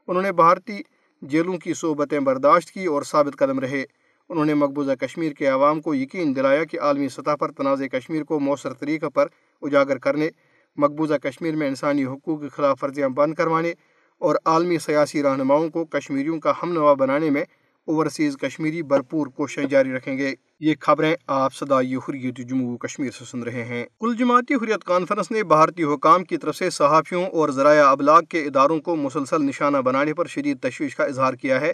انہوں 0.09 0.23
نے 0.23 0.33
بھارتی 0.33 0.81
جیلوں 1.23 1.59
کی 1.59 1.75
صحبتیں 1.75 2.21
برداشت 2.21 2.71
کی 2.71 2.85
اور 2.85 3.03
ثابت 3.03 3.37
قدم 3.37 3.59
رہے۔ 3.59 3.85
انہوں 4.29 4.45
نے 4.45 4.55
مقبوضہ 4.55 4.93
کشمیر 4.93 5.33
کے 5.33 5.47
عوام 5.47 5.81
کو 5.81 5.95
یقین 5.95 6.37
دلایا 6.37 6.65
کہ 6.65 6.81
عالمی 6.81 7.09
سطح 7.09 7.37
پر 7.41 7.53
تنازع 7.53 7.87
کشمیر 7.87 8.23
کو 8.23 8.41
مؤثر 8.41 8.73
طریقہ 8.73 9.07
پر 9.07 9.27
اجاگر 9.63 9.99
کرنے، 9.99 10.29
مقبوضہ 10.77 11.15
کشمیر 11.15 11.57
میں 11.57 11.69
انسانی 11.69 12.05
حقوق 12.05 12.41
کی 12.43 12.49
خلاف 12.49 12.85
ورزیاں 12.85 13.09
بند 13.09 13.35
کروانے 13.35 13.73
اور 14.19 14.37
عالمی 14.45 14.79
سیاسی 14.79 15.23
رہنماؤں 15.23 15.69
کو 15.69 15.85
کشمیریوں 15.85 16.41
کا 16.41 16.53
ہم 16.63 16.73
نوا 16.73 16.95
بنانے 16.95 17.31
میں 17.31 17.45
اوورسیز 17.91 18.37
کشمیری 18.37 18.83
بھرپور 18.83 19.27
کوششیں 19.27 19.65
جاری 19.65 19.93
رکھیں 19.93 20.19
گے۔ 20.19 20.35
یہ 20.61 20.75
خبریں 20.81 21.15
آپ 21.27 21.55
صدائی 21.55 21.97
حریت 21.97 22.39
جموں 22.39 22.79
کشمیر 22.79 23.11
سے 23.11 23.25
سن 23.25 23.43
رہے 23.43 23.65
ہیں۔ 23.65 23.85
کل 24.01 24.15
جماعتی 24.19 24.55
حریت 24.55 24.85
کانفرنس 24.85 25.31
نے 25.31 25.43
بھارتی 25.43 25.83
حکام 25.83 26.25
کی 26.25 26.37
طرف 26.37 26.57
سے 26.57 26.71
صحافیوں 26.71 27.27
اور 27.27 27.49
ذرائع 27.49 27.87
ابلاغ 27.87 28.21
کے 28.23 28.43
اداروں 28.43 28.79
کو 28.79 28.97
مسلسل 28.97 29.43
نشانہ 29.43 29.79
بنانے 29.79 30.15
پر 30.15 30.27
شدید 30.27 30.61
تشویش 30.61 30.97
کا 30.97 31.05
اظہار 31.05 31.35
کیا 31.35 31.61
ہے۔ 31.61 31.73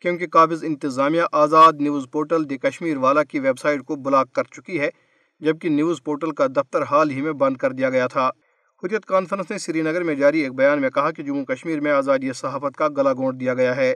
کیونکہ 0.00 0.26
قابض 0.26 0.64
انتظامیہ 0.64 1.22
آزاد 1.32 1.72
news 1.80 2.06
portal 2.12 2.50
the 2.50 2.58
Kashmir 2.58 2.96
Walla 2.96 3.24
کی 3.24 3.38
ویب 3.38 3.58
سائٹ 3.58 3.82
کو 3.82 3.96
بلاک 3.96 4.32
کر 4.32 4.44
چکی 4.44 4.80
ہے، 4.80 4.90
جبکہ 5.40 5.68
نیوز 5.68 6.02
پورٹل 6.02 6.30
کا 6.30 6.46
دفتر 6.46 6.82
حال 6.82 7.10
ہی 7.10 7.22
میں 7.22 7.32
بند 7.32 7.56
کر 7.56 7.72
دیا 7.72 7.90
گیا 7.90 8.06
تھا۔ 8.06 8.30
حریت 8.82 9.04
کانفرنس 9.04 9.50
نے 9.50 9.58
سری 9.58 9.82
نگر 9.82 10.02
میں 10.02 10.14
جاری 10.14 10.40
ایک 10.40 10.54
بیان 10.54 10.80
میں 10.80 10.90
کہا 10.90 11.10
کہ 11.10 11.22
جموں 11.22 11.44
کشمیر 11.44 11.80
میں 11.80 11.92
آزادی 11.92 12.32
صحافت 12.32 12.76
کا 12.76 12.88
گلا 12.88 13.12
گونٹ 13.12 13.40
دیا 13.40 13.54
گیا 13.54 13.76
ہے۔ 13.76 13.94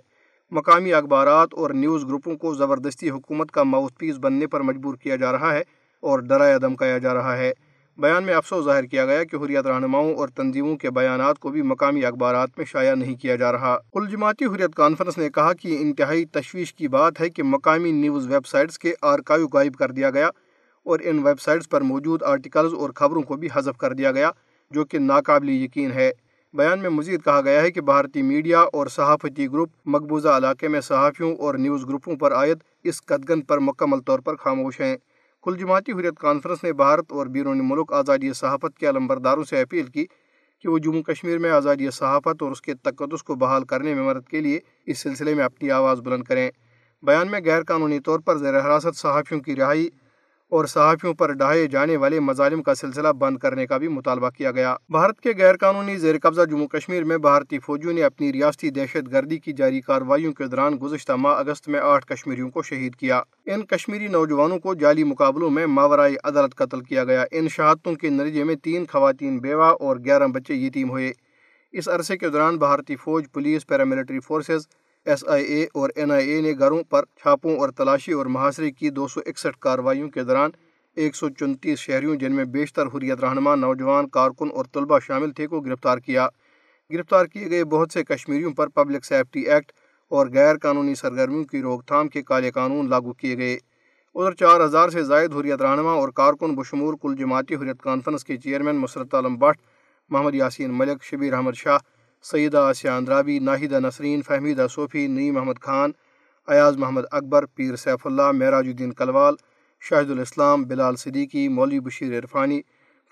مقامی 0.55 0.93
اخبارات 0.93 1.49
اور 1.53 1.71
نیوز 1.71 2.05
گروپوں 2.05 2.37
کو 2.37 2.55
زبردستی 2.55 3.11
حکومت 3.11 3.51
کا 3.51 3.63
ماؤتھ 3.63 3.95
پیس 3.99 4.19
بننے 4.19 4.47
پر 4.47 4.61
مجبور 4.61 4.95
کیا 4.95 5.17
جا 5.17 5.33
رہا 5.33 5.55
ہے 5.55 5.63
اور 6.01 6.19
ڈرایا 6.19 6.59
دمکایا 6.63 6.99
جا 6.99 7.15
رہا 7.15 7.37
ہے۔ 7.37 7.53
بیان 7.99 8.25
میں 8.25 8.35
افسوس 8.35 8.65
ظاہر 8.65 8.85
کیا 8.85 9.07
گیا 9.07 9.25
کہ 9.25 9.37
حریت 9.37 9.67
رہنماؤں 9.67 10.15
اور 10.15 10.29
تنظیموں 10.29 10.77
کے 10.77 10.91
بیانات 10.91 11.39
کو 11.39 11.49
بھی 11.49 11.63
مقامی 11.63 12.05
اخبارات 12.05 12.49
میں 12.57 12.67
شائع 12.67 12.95
نہیں 12.95 13.15
کیا 13.15 13.37
جا 13.37 13.53
رہا۔ 13.53 13.77
کل 13.93 14.07
جماعتی 14.11 14.45
حریت 14.45 14.75
کانفرنس 14.75 15.19
نے 15.19 15.31
کہا 15.31 15.53
کہ 15.53 15.79
انتہائی 15.81 16.25
تشویش 16.25 16.75
کی 16.75 16.89
بات 16.89 17.21
ہے 17.21 17.29
کہ 17.29 17.43
مقامی 17.43 17.93
نیوز 17.93 18.27
ویب 18.27 18.47
سائٹس 18.47 18.79
کے 18.79 18.95
آرکائیو 19.03 19.49
غائب 19.53 19.75
کر 19.75 19.91
دیا 19.91 20.11
گیا 20.11 20.29
اور 20.85 21.01
ان 21.03 21.19
ویب 21.19 21.41
سائٹس 21.41 21.69
پر 21.69 21.81
موجود 21.81 22.23
آرٹیکلز 22.23 22.75
اور 22.75 22.91
خبروں 22.95 23.23
کو 23.23 23.37
بھی 23.37 23.49
حذف 23.55 23.79
کر 23.79 23.93
دیا 23.93 24.13
گیا، 24.13 24.31
جو 24.71 24.85
کہ 24.85 24.99
ناقابل 24.99 25.49
یقین 25.49 25.93
ہے۔ 25.93 26.11
بیان 26.55 26.81
میں 26.81 26.91
مزید 26.91 27.25
کہا 27.25 27.41
گیا 27.41 27.63
ہے 27.63 27.71
کہ 27.71 27.81
بھارتی 27.81 28.23
میڈیا 28.23 28.61
اور 28.61 28.87
صحافتی 28.87 29.47
گروپ 29.53 29.69
مقبوضہ 29.87 30.29
علاقے 30.29 30.69
میں 30.69 30.81
صحافیوں 30.81 31.37
اور 31.37 31.55
نیوز 31.55 31.89
گروپوں 31.89 32.17
پر 32.17 32.33
عائد 32.33 32.59
اس 32.85 33.03
قدگن 33.03 33.41
پر 33.41 33.59
مکمل 33.59 34.01
طور 34.01 34.19
پر 34.19 34.37
خاموش 34.37 34.81
ہیں۔ 34.81 34.97
کل 35.43 35.57
جماعتی 35.57 35.93
حریت 35.93 36.19
کانفرنس 36.19 36.65
نے 36.65 36.73
بھارت 36.73 37.13
اور 37.13 37.27
بیرون 37.27 37.61
ملک 37.69 37.93
آزادی 37.93 38.33
صحافت 38.33 38.79
کے 38.79 38.89
علمبرداروں 38.89 39.45
سے 39.45 39.61
اپیل 39.61 39.87
کی 39.87 40.07
کہ 40.61 40.69
وہ 40.69 40.79
جموں 40.79 41.03
کشمیر 41.03 41.39
میں 41.39 41.51
آزادی 41.51 41.91
صحافت 41.91 42.43
اور 42.43 42.51
اس 42.51 42.63
کے 42.63 42.75
تقدس 42.75 43.23
کو 43.23 43.35
بحال 43.35 43.65
کرنے 43.65 43.95
میں 43.95 44.03
مدد 44.03 44.29
کے 44.29 44.41
لیے 44.41 44.61
اس 44.87 44.99
سلسلے 44.99 45.35
میں 45.35 45.45
اپنی 45.45 45.71
آواز 45.71 46.01
بلند 46.01 46.25
کریں۔ 46.25 46.51
بیان 47.03 47.31
میں 47.31 47.41
غیر 47.45 47.63
قانونی 47.63 48.01
طور 48.01 48.21
پر 48.21 48.37
زیر 48.37 48.61
حراست 48.61 48.97
صحافیوں 48.97 49.41
کی 49.41 49.57
رہائی 49.57 49.89
اور 50.53 50.65
صحافیوں 50.65 51.15
پر 51.15 51.33
ڈھائے 51.33 51.67
جانے 51.67 51.97
والے 51.97 52.21
مظالم 52.21 52.63
کا 52.63 52.75
سلسلہ 52.75 53.09
بند 53.09 53.39
کرنے 53.39 53.67
کا 53.67 53.77
بھی 53.77 53.89
مطالبہ 53.89 54.31
کیا 54.31 54.51
گیا۔ 54.51 54.77
بھارت 54.89 55.21
کے 55.21 55.33
غیر 55.39 55.57
قانونی 55.57 55.97
زیر 55.97 56.15
قبضہ 56.23 56.43
جموں 56.51 56.67
کشمیر 56.67 57.05
میں 57.05 57.19
بھارتی 57.19 57.59
فوجیوں 57.59 57.93
نے 57.93 58.03
اپنی 58.05 58.33
ریاستی 58.33 58.71
دہشت 58.71 59.13
گردی 59.13 59.39
کی 59.39 59.53
جاری 59.53 59.81
کارروائیوں 59.81 60.33
کے 60.33 60.47
دوران 60.47 60.77
گزشتہ 60.83 61.13
ماہ 61.13 61.39
اگست 61.39 61.69
میں 61.69 61.81
آٹھ 61.81 62.07
کشمیریوں 62.07 62.51
کو 62.51 62.63
شہید 62.63 62.95
کیا۔ 62.95 63.23
ان 63.47 63.63
کشمیری 63.67 64.07
نوجوانوں 64.07 64.59
کو 64.59 64.75
جعلی 64.75 65.05
مقابلوں 65.05 65.51
میں 65.51 65.67
ماورائی 65.67 66.17
عدالت 66.25 66.55
قتل 66.55 66.81
کیا 66.81 67.05
گیا۔ 67.05 67.25
ان 67.31 67.49
شہادتوں 67.49 67.95
کے 67.95 68.11
نتیجے 68.11 68.45
میں 68.45 68.55
تین 68.55 68.85
خواتین 68.93 69.39
بیوہ 69.39 69.75
اور 69.81 69.97
گیارہ 70.05 70.27
بچے 70.27 70.55
یتیم 70.55 70.91
ہوئے۔ 70.91 71.13
اس 71.73 71.89
عرصے 71.89 72.17
کے 72.17 72.29
دوران 72.29 72.57
بھارتی 72.57 72.97
فوج، 72.97 73.25
police, 73.33 73.67
paramilitary 73.67 74.21
forces 74.21 74.67
S 75.07 75.25
I 75.29 75.45
A 75.45 75.67
اور 75.75 75.91
این 75.97 76.11
آئی 76.11 76.29
اے 76.31 76.41
نے 76.41 76.53
گھروں 76.59 76.83
پر 76.83 77.05
چھاپوں 77.17 77.57
اور 77.57 77.69
تلاشی 77.69 78.13
اور 78.13 78.27
محاصرے 78.27 78.71
کی 78.71 78.91
دو 78.91 79.09
سو 79.09 79.21
اکسٹھ 79.27 79.59
کارروائیوں 79.59 80.09
کے 80.09 80.23
دوران 80.23 80.51
ایک 80.97 81.17
سو 81.17 81.29
چنتیس 81.29 81.79
شہریوں، 81.79 82.17
جن 82.17 82.33
میں 82.33 82.45
بیشتر 82.45 82.87
حریت 82.87 83.21
رہنما، 83.21 83.55
نوجوان، 83.55 84.09
کارکن 84.09 84.49
اور 84.55 84.65
طلبہ 84.73 84.99
شامل 84.99 85.31
تھے، 85.31 85.47
کو 85.47 85.61
گرفتار 85.61 85.99
کیا۔ 85.99 86.29
گرفتار 86.91 87.27
کیے 87.27 87.51
گئے 87.51 87.65
بہت 87.65 87.93
سے 87.93 88.05
کشمیریوں 88.05 88.53
پر 88.53 88.69
پبلک 88.69 89.05
سیفٹی 89.05 89.41
ایکٹ 89.41 89.73
اور 90.09 90.27
غیر 90.27 90.57
قانونی 90.57 90.95
سرگرمیوں 90.95 91.45
کی 91.45 91.63
روک 91.63 91.87
تھام 91.87 92.09
کے 92.09 92.23
کالے 92.23 92.51
قانون 92.51 92.91
لاگو 92.91 93.13
کیے 93.13 93.37
گئے۔ 93.39 93.59
ادھر 94.15 94.33
چار 94.33 94.65
ہزار 94.65 94.89
سے 94.89 95.03
زائد 95.03 95.33
حریت 95.33 95.63
رہنما 95.63 95.93
اور 95.93 96.09
کارکن 96.09 96.55
بشمور 96.55 96.95
کل 97.03 97.15
جماعتی 97.19 97.55
حریت 97.55 97.83
کانفرنس 97.83 98.25
کے 98.25 98.37
چیئرمین 98.37 98.77
مسرت 98.77 99.15
عالم 99.15 99.37
بٹ، 99.37 99.57
محمد 100.11 100.35
یاسین 100.35 100.71
ملک، 100.75 101.03
شبیر 101.03 101.33
احمد 101.33 101.53
شاہ 101.55 101.79
سیدہ 102.25 102.59
آسیہ 102.59 102.91
اندرابی 102.91 103.39
ناہیدہ 103.39 103.79
نسرین 103.81 104.23
فہمیدہ 104.23 104.67
صوفی، 104.71 105.07
نعیم 105.07 105.37
احمد 105.39 105.61
خان، 105.61 105.91
ایاز 106.49 106.77
محمد 106.77 107.03
اکبر، 107.11 107.47
پیر 107.47 107.77
سیف 107.77 108.07
اللہ، 108.07 108.31
معراج 108.33 108.67
الدین 108.69 108.93
کلوال، 108.93 109.35
شاہد 109.81 110.11
الاسلام، 110.11 110.65
بلال 110.65 110.97
صدیقی، 110.97 111.49
مولوی 111.49 111.81
بشیر 111.81 112.19
عرفانی، 112.19 112.61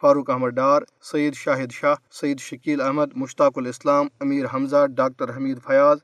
فاروق 0.01 0.31
احمد 0.31 0.49
ڈار 0.49 0.83
سعید 1.03 1.35
شاہد 1.35 1.73
شاہ 1.73 1.95
سعید 2.11 2.41
Shakeel 2.41 2.81
Ahmed, 2.81 3.17
Mushtaq 3.17 3.59
ul Islam, 3.59 4.07
Amir 4.21 4.45
Hamza, 4.55 4.87
doctor 4.97 5.37
Hameed 5.37 5.59
Fayaz, 5.67 5.99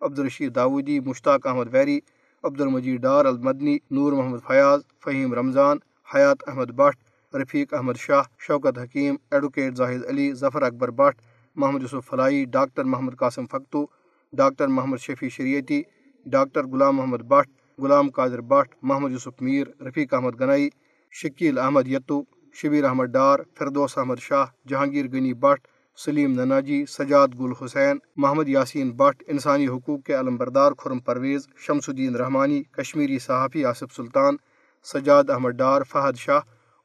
Abdul Rashid 0.00 0.54
Dawoodi 0.54 1.00
Mushtaq 1.00 1.46
Ahmed 1.46 1.74
Veeri, 1.74 1.98
Abdul Majeed 2.44 3.00
Dar 3.00 3.24
al Madani, 3.24 3.78
Noor 3.90 4.12
Mohammad 4.12 4.46
Fayaz, 4.46 4.80
Faheem 5.04 5.34
Ramzan, 5.34 5.78
Hayat 6.14 6.48
Ahmed 6.48 6.70
Bhat, 6.76 6.96
Rafiq 7.34 7.74
Ahmed 7.74 7.96
Shah, 7.96 8.22
Showkat 8.38 8.78
Hakeem, 8.78 9.16
advocate 9.30 9.76
Zahid 9.76 10.04
Ali, 10.08 10.32
Zafar 10.34 10.62
Akbar 10.62 10.90
Bhat 10.90 11.14
Mohammad 11.56 11.82
Yousuf 11.82 12.08
Falahi, 12.08 12.44
doctor 12.44 12.84
Mohammad 12.84 13.16
Qasim 13.18 13.46
Fakhtoo 13.46 13.86
doctor 14.32 14.66
Mohammad 14.66 14.96
Shafi 14.96 15.28
Shariati, 15.28 15.82
doctor 16.26 16.66
Ghulam 16.66 16.96
Mohammad 16.96 17.20
Bhat, 17.20 17.48
Ghulam 17.78 18.10
Qadir 18.10 18.40
Bhat, 18.40 18.74
Mohammad 18.82 19.10
Yousuf 19.10 19.42
Mir, 19.42 19.66
Rafiq 19.82 20.14
Ahmed 20.14 20.40
Ganai, 20.40 20.68
Shakeel 21.12 21.58
Ahmed 21.58 21.88
Yatoo, 21.88 22.22
Shabbir 22.54 22.84
Ahmed 22.84 23.04
Dar, 23.04 23.38
Firdous 23.58 23.98
Ahmed 23.98 24.18
Shah, 24.18 24.46
Jahangir 24.68 25.06
Ghani 25.06 25.34
Bhat, 25.34 25.66
Saleem 25.96 26.32
Nanaji, 26.32 26.86
Sajjad 26.86 27.28
Gul 27.40 27.52
Hussain, 27.60 27.98
Mohammad 28.16 28.48
Yasin 28.48 28.90
Bhat, 28.90 29.22
انسانی 29.26 29.68
حقوق 29.68 30.02
کے 30.02 30.14
علم 30.14 30.36
بردار 30.36 30.72
خرم 30.72 30.98
پرویز، 30.98 31.48
شمس 31.56 31.88
الدین 31.88 32.16
رحمانی، 32.16 32.62
کشمیری 32.62 33.18
صحافی 33.18 33.64
آصف 33.64 33.94
سلطان، 33.96 34.36
سجاد 34.82 35.30
احمد 35.30 35.50
ڈار، 35.50 35.82
فہد 35.82 36.16
شاہ 36.16 36.40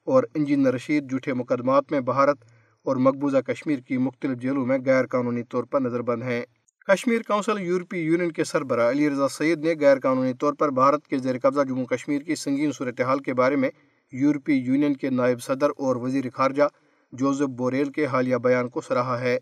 اور 0.08 0.24
engineer 0.34 0.74
Rashid 0.74 1.10
جھوٹے 1.10 1.34
مقدمات 1.34 1.92
میں 1.92 2.00
بھارت 2.00 2.38
اور 2.86 2.96
مقبوضہ 2.96 3.38
کشمیر 3.38 3.80
کی 3.80 3.98
مختلف 3.98 4.38
جیلوں 4.38 4.66
میں 4.66 4.78
غیر 4.86 5.06
قانونی 5.06 5.44
طور 5.44 5.64
پر 5.64 5.82
نظر 5.82 6.02
بند 6.02 6.24
ہیں۔ 6.24 6.42
کشمیر 6.88 7.22
کونسل 7.22 7.60
یورپی 7.60 7.98
یونین 7.98 8.32
کے 8.32 8.44
سربراہ 8.44 8.90
علی 8.90 9.10
رضا 9.10 9.28
سید 9.28 9.60
نے 9.60 9.74
غیر 9.80 10.00
قانونی 10.00 10.34
طور 10.34 10.54
پر 10.54 10.70
بھارت 10.70 11.08
کے 11.08 11.18
زیر 11.18 11.36
قبضہ 11.44 11.62
جموں 11.62 11.86
کشمیر 11.86 12.22
کی 12.22 12.36
سنگین 12.36 12.72
صورتحال 12.72 13.20
کے 13.20 13.34
بارے 13.34 13.56
میں 13.56 13.70
یورپی 14.12 14.54
یونین 14.54 14.96
کے 14.96 15.10
نائب 15.10 15.42
صدر 15.42 15.70
اور 15.78 15.96
وزیر 15.96 16.26
خارجہ 16.34 16.64
جوزف 17.12 17.50
بوریل 17.58 17.92
کے 17.92 18.06
حالیہ 18.06 18.36
بیان 18.36 18.70
کو 18.70 18.82
سراہا 18.82 19.20
ہے۔ 19.20 19.38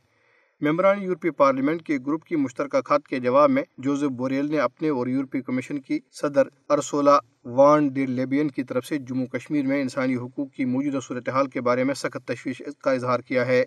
ممبران 0.64 1.04
یورپی 1.04 1.30
پارلیمنٹ 1.30 1.84
کے 1.84 1.98
گروپ 2.08 2.24
کی 2.24 2.36
مشترکہ 2.36 2.82
خط 2.82 3.08
کے 3.08 3.20
جواب 3.20 3.50
میں 3.50 3.64
جوزف 3.78 4.08
بوریل 4.08 4.52
نے 4.52 4.60
اپنے 4.60 4.90
اور 4.90 5.08
یورپی 5.08 5.42
کمیشن 5.42 5.80
کی 5.80 6.00
صدر 6.12 6.48
ارسولا 6.70 7.20
وان 7.46 7.88
ڈی 7.88 8.06
لیبین 8.06 8.52
کی 8.52 8.64
طرف 8.64 8.86
سے 8.86 8.98
جموں 8.98 9.28
کشمیر 9.28 9.66
میں 9.66 9.82
انسانی 9.82 10.16
حقوق 10.16 10.52
کی 10.52 10.66
موجودہ 10.66 11.00
صورتحال 11.04 11.48
کے 11.48 11.62
بارے 11.62 11.84
میں 11.84 11.94
سخت 11.94 12.28
تشویش 12.28 12.62
کا 12.82 12.92
اظہار 12.92 13.20
کیا 13.20 13.48
ہے۔ 13.48 13.64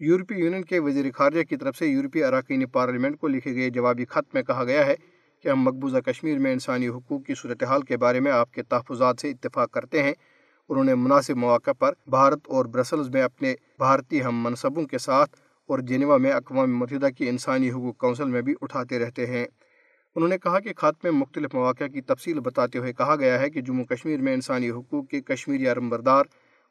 یورپی 0.00 0.34
یونین 0.34 0.64
کے 0.64 0.78
وزیر 0.78 1.04
خارجہ 1.14 1.42
کی 1.42 1.56
طرف 1.56 1.76
سے 1.76 1.86
یورپی 1.86 2.24
اراکین 2.24 2.66
پارلیمنٹ 2.66 3.18
کو 3.18 3.28
لکھے 3.28 3.54
گئے 3.54 3.70
جوابی 3.70 4.04
خط 4.04 4.34
میں 4.34 4.42
کہا 4.42 4.64
گیا 4.64 4.86
ہے 4.86 4.94
کہ 5.42 5.48
ہم 5.48 5.62
مقبوضہ 5.62 5.98
کشمیر 5.98 6.38
میں 6.38 6.52
انسانی 6.52 6.88
حقوق 6.88 7.24
کی 7.24 7.34
صورتحال 7.34 7.82
کے 7.82 7.96
بارے 7.96 8.20
میں 8.20 8.32
آپ 8.32 8.52
کے 8.52 8.62
تحفظات 8.62 9.16
سے 9.20 9.30
اتفاق 9.30 9.70
کرتے 9.70 10.02
ہیں۔ 10.02 10.12
انہوں 10.68 10.84
نے 10.84 10.94
مناسب 10.94 11.36
مواقع 11.36 11.72
پر 11.78 11.92
بھارت 12.06 12.38
اور 12.46 12.64
برسلز 12.64 13.08
میں 13.08 13.22
اپنے 13.22 13.54
بھارتی 13.78 14.24
ہم 14.24 14.42
منصبوں 14.42 14.84
کے 14.84 14.98
ساتھ 14.98 15.36
اور 15.68 15.78
جنیوا 15.78 16.16
میں 16.16 16.32
اقوام 16.32 16.78
متحدہ 16.78 17.08
کی 17.08 17.28
انسانی 17.28 17.70
حقوق 17.70 17.96
کونسل 17.96 18.24
میں 18.24 18.42
بھی 18.42 18.54
اٹھاتے 18.60 18.98
رہتے 18.98 19.26
ہیں۔ 19.26 19.46
انہوں 20.16 20.28
نے 20.28 20.38
کہا 20.38 20.60
کہ 20.60 20.70
خط 20.76 21.04
میں 21.04 21.12
مختلف 21.12 21.54
مواقع 21.54 21.84
کی 21.84 22.00
تفصیل 22.00 22.40
بتاتے 22.40 22.78
ہوئے 22.78 22.92
کہا 22.92 23.16
گیا 23.16 23.40
ہے 23.40 23.50
کہ 23.50 23.60
جموں 23.60 23.84
کشمیر 23.84 24.20
میں 24.20 24.34
انسانی 24.34 24.70
حقوق 24.70 25.08
کے 25.08 25.20
کشمیری 25.20 25.80
بردار 25.88 26.24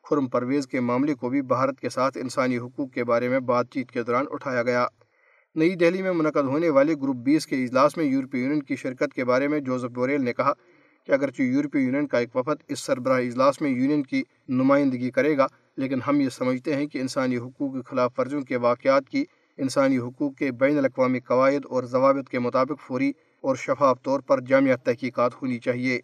خرم 0.03 0.27
پرویز 0.27 0.67
کے 0.67 0.79
معاملے 0.79 1.13
کو 1.13 1.29
بھی 1.29 1.41
بھارت 1.41 1.79
کے 1.79 1.89
ساتھ 1.89 2.17
انسانی 2.17 2.57
حقوق 2.57 2.91
کے 2.91 3.03
بارے 3.03 3.29
میں 3.29 3.39
بات 3.39 3.69
چیت 3.69 3.91
کے 3.91 4.03
دوران 4.03 4.25
اٹھایا 4.31 4.63
گیا۔ 4.63 4.87
نئی 5.55 5.75
دہلی 5.75 6.01
میں 6.01 6.11
منعقد 6.11 6.43
ہونے 6.43 6.69
والے 6.69 6.93
گروپ 6.93 7.15
بیس 7.15 7.47
کے 7.47 7.63
اجلاس 7.63 7.97
میں 7.97 8.05
یورپی 8.05 8.39
یونین 8.39 8.63
کی 8.63 8.75
شرکت 8.75 9.13
کے 9.13 9.25
بارے 9.25 9.47
میں 9.47 9.59
جوزف 9.59 9.89
بوریل 9.89 10.23
نے 10.23 10.33
کہا 10.33 10.53
کہ 11.05 11.11
اگرچہ 11.11 11.41
یورپی 11.41 11.79
یونین 11.79 12.07
کا 12.07 12.17
ایک 12.19 12.35
وفد 12.35 12.63
اس 12.67 12.79
سربراہ 12.79 13.17
اجلاس 13.17 13.61
میں 13.61 13.69
یونین 13.69 14.03
کی 14.03 14.23
نمائندگی 14.49 15.11
کرے 15.11 15.37
گا 15.37 15.47
لیکن 15.77 15.99
ہم 16.07 16.21
یہ 16.21 16.29
سمجھتے 16.29 16.75
ہیں 16.75 16.85
کہ 16.87 16.97
انسانی 16.97 17.37
حقوق 17.37 17.73
کے 17.73 17.81
خلاف 17.85 18.11
ورزیوں 18.17 18.41
کے 18.41 18.57
واقعات 18.57 19.09
کی 19.09 19.25
انسانی 19.57 19.97
حقوق 19.97 20.35
کے 20.35 20.51
بین 20.51 20.77
الاقوامی 20.77 21.19
قواعد 21.19 21.65
اور 21.69 21.83
ضوابط 21.83 22.29
کے 22.29 22.39
مطابق 22.39 22.87
فوری 22.87 23.11
اور 23.41 23.55
شفاف 23.55 24.03
طور 24.03 24.19
پر 24.19 24.41
جامعہ 24.41 24.75
تحقیقات 24.75 25.31
ہونی 25.41 25.59
چاہیے۔ 25.59 25.99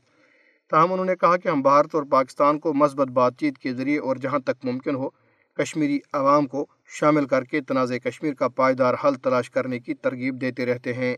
تاہم، 0.69 0.93
انہوں 0.93 1.05
نے 1.05 1.15
کہا 1.15 1.37
کہ 1.37 1.47
ہم 1.47 1.61
بھارت 1.61 1.95
اور 1.95 2.03
پاکستان 2.03 2.59
کو 2.59 2.73
مثبت 2.73 3.07
بات 3.07 3.33
چیت 3.39 3.57
کے 3.57 3.73
ذریعے 3.73 3.99
اور 3.99 4.15
جہاں 4.15 4.39
تک 4.39 4.65
ممکن 4.65 4.95
ہو، 4.95 5.09
کشمیری 5.53 5.99
عوام 6.13 6.45
کو 6.45 6.65
شامل 6.87 7.25
کر 7.25 7.43
کے 7.43 7.61
تنازع 7.61 7.97
کشمیر 7.97 8.33
کا 8.33 8.47
پائیدار 8.47 8.93
حل 9.03 9.15
تلاش 9.15 9.51
کرنے 9.51 9.79
کی 9.79 9.93
ترغیب 9.93 10.41
دیتے 10.41 10.65
رہتے 10.65 10.93
ہیں۔ 10.93 11.17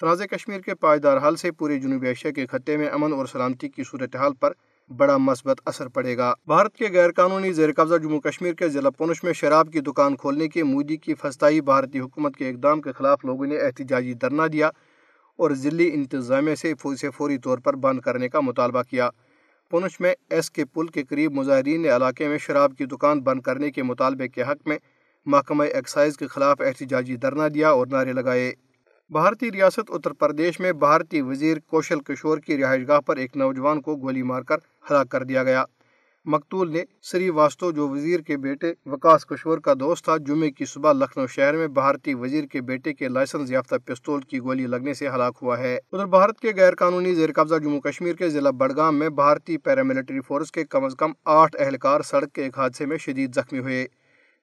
تنازع 0.00 0.24
کشمیر 0.24 0.60
کے 0.60 0.74
پائیدار 0.74 1.28
حل 1.28 1.36
سے 1.36 1.52
پورے 1.52 1.78
جنوبی 1.78 2.06
ایشیا 2.06 2.30
کے 2.30 2.46
خطے 2.46 2.76
میں 2.76 2.88
امن 2.88 3.12
اور 3.12 3.26
سلامتی 3.26 3.68
کی 3.68 3.82
صورتحال 3.82 4.34
پر 4.34 4.52
بڑا 4.90 5.16
مثبت 5.16 5.60
اثر 5.64 5.88
پڑے 5.88 6.16
گا۔ 6.16 6.34
بھارت 6.46 6.76
کے 6.76 6.88
غیر 6.92 7.10
قانونی 7.12 7.52
زیر 7.52 7.72
قبضہ 7.72 7.94
جموں 7.94 8.20
کشمیر 8.20 8.52
کے 8.52 8.68
ضلع 8.68 8.90
پونچھ 8.90 9.24
میں 9.24 9.32
شراب 9.32 9.72
کی 9.72 9.80
دکان 9.80 10.16
کھولنے 10.16 10.48
کے 10.48 10.64
مودی 10.64 10.96
کی 10.96 11.14
فستائی 11.14 11.60
بھارتی 11.60 11.98
حکومت 11.98 12.36
کے 12.36 12.48
اقدام 12.48 12.80
کے 12.80 12.92
خلاف 12.92 13.24
لوگوں 13.24 13.46
نے 13.46 13.58
احتجاجی 13.58 14.14
دھرنا 14.14 14.46
دیا 14.52 14.68
اور 15.36 15.50
ضلعی 15.50 15.90
انتظامیہ 15.94 16.54
سے 16.54 16.72
اسے 16.84 17.10
فوری 17.10 17.38
طور 17.38 17.58
پر 17.58 17.76
بند 17.76 18.00
کرنے 18.00 18.28
کا 18.28 18.40
مطالبہ 18.40 18.82
کیا۔ 18.82 19.10
پونچھ 19.70 20.00
میں 20.00 20.14
ایس 20.30 20.50
کے 20.50 20.64
پل 20.64 20.86
کے 20.86 21.02
قریب 21.04 21.32
مظاہرین 21.32 21.82
نے 21.82 21.88
علاقے 21.88 22.28
میں 22.28 22.38
شراب 22.38 22.74
کی 22.78 22.84
دکان 22.84 23.20
بند 23.20 23.40
کرنے 23.40 23.70
کے 23.70 23.82
مطالبے 23.82 24.28
کے 24.28 24.42
حق 24.42 24.66
میں 24.66 24.78
محکمہ 25.26 25.64
ایکسائز 25.64 26.16
کے 26.16 26.26
خلاف 26.26 26.60
احتجاجی 26.60 27.16
دھرنا 27.16 27.48
دیا 27.54 27.70
اور 27.70 27.86
نعرے 27.86 28.12
لگائے۔ 28.12 28.52
بھارتی 29.10 29.52
ریاست 29.52 29.90
اتر 29.90 30.12
پردیش 30.12 30.60
میں 30.60 30.72
بھارتی 30.72 31.20
وزیر 31.20 31.58
کوشل 31.66 32.00
کشور 32.00 32.38
کی 32.38 32.56
رہائش 32.56 32.88
گاہ 32.88 33.00
پر 33.00 33.16
ایک 33.16 33.36
نوجوان 33.36 33.80
کو 33.80 33.96
گولی 33.96 34.22
مار 34.22 34.42
کر 34.42 34.56
ہلاک 34.90 35.08
کر 35.08 35.22
دیا 35.22 35.44
گیا۔ 35.44 35.64
مقتول 36.24 36.72
نے 36.72 36.82
سری 37.02 37.30
واسطو 37.30 37.70
جو 37.72 37.88
وزیر 37.88 38.20
کے 38.20 38.36
بیٹے 38.36 38.72
وکاس 38.86 39.26
کشور 39.26 39.58
کا 39.58 39.74
دوست 39.80 40.04
تھا، 40.04 40.16
جمعے 40.16 40.50
کی 40.50 40.64
صبح 40.64 40.92
لکھنؤ 40.92 41.26
شہر 41.26 41.56
میں 41.56 41.68
بھارتی 41.68 42.14
وزیر 42.14 42.44
کے 42.44 42.60
بیٹے 42.60 42.94
کے 42.94 43.08
لائسنس 43.08 43.50
یافتہ 43.50 43.74
پستول 43.84 44.20
کی 44.20 44.40
گولی 44.40 44.66
لگنے 44.66 44.94
سے 44.94 45.08
ہلاک 45.08 45.38
ہوا 45.42 45.58
ہے۔ 45.58 45.76
ادھر 45.92 46.06
بھارت 46.06 46.40
کے 46.40 46.52
غیر 46.56 46.74
قانونی 46.74 47.14
زیر 47.14 47.32
قبضہ 47.32 47.54
جموں 47.54 47.80
کشمیر 47.80 48.14
کے 48.14 48.28
ضلع 48.28 48.50
بڑگام 48.50 48.98
میں 48.98 49.08
بھارتی 49.08 49.58
پیراملٹری 49.58 50.20
فورس 50.20 50.52
کے 50.52 50.64
کم 50.64 50.84
از 50.84 50.94
کم 50.98 51.12
آٹھ 51.24 51.56
اہلکار 51.58 52.00
سڑک 52.00 52.32
کے 52.32 52.42
ایک 52.42 52.58
حادثے 52.58 52.86
میں 52.86 52.96
شدید 52.96 53.34
زخمی 53.34 53.58
ہوئے۔ 53.58 53.86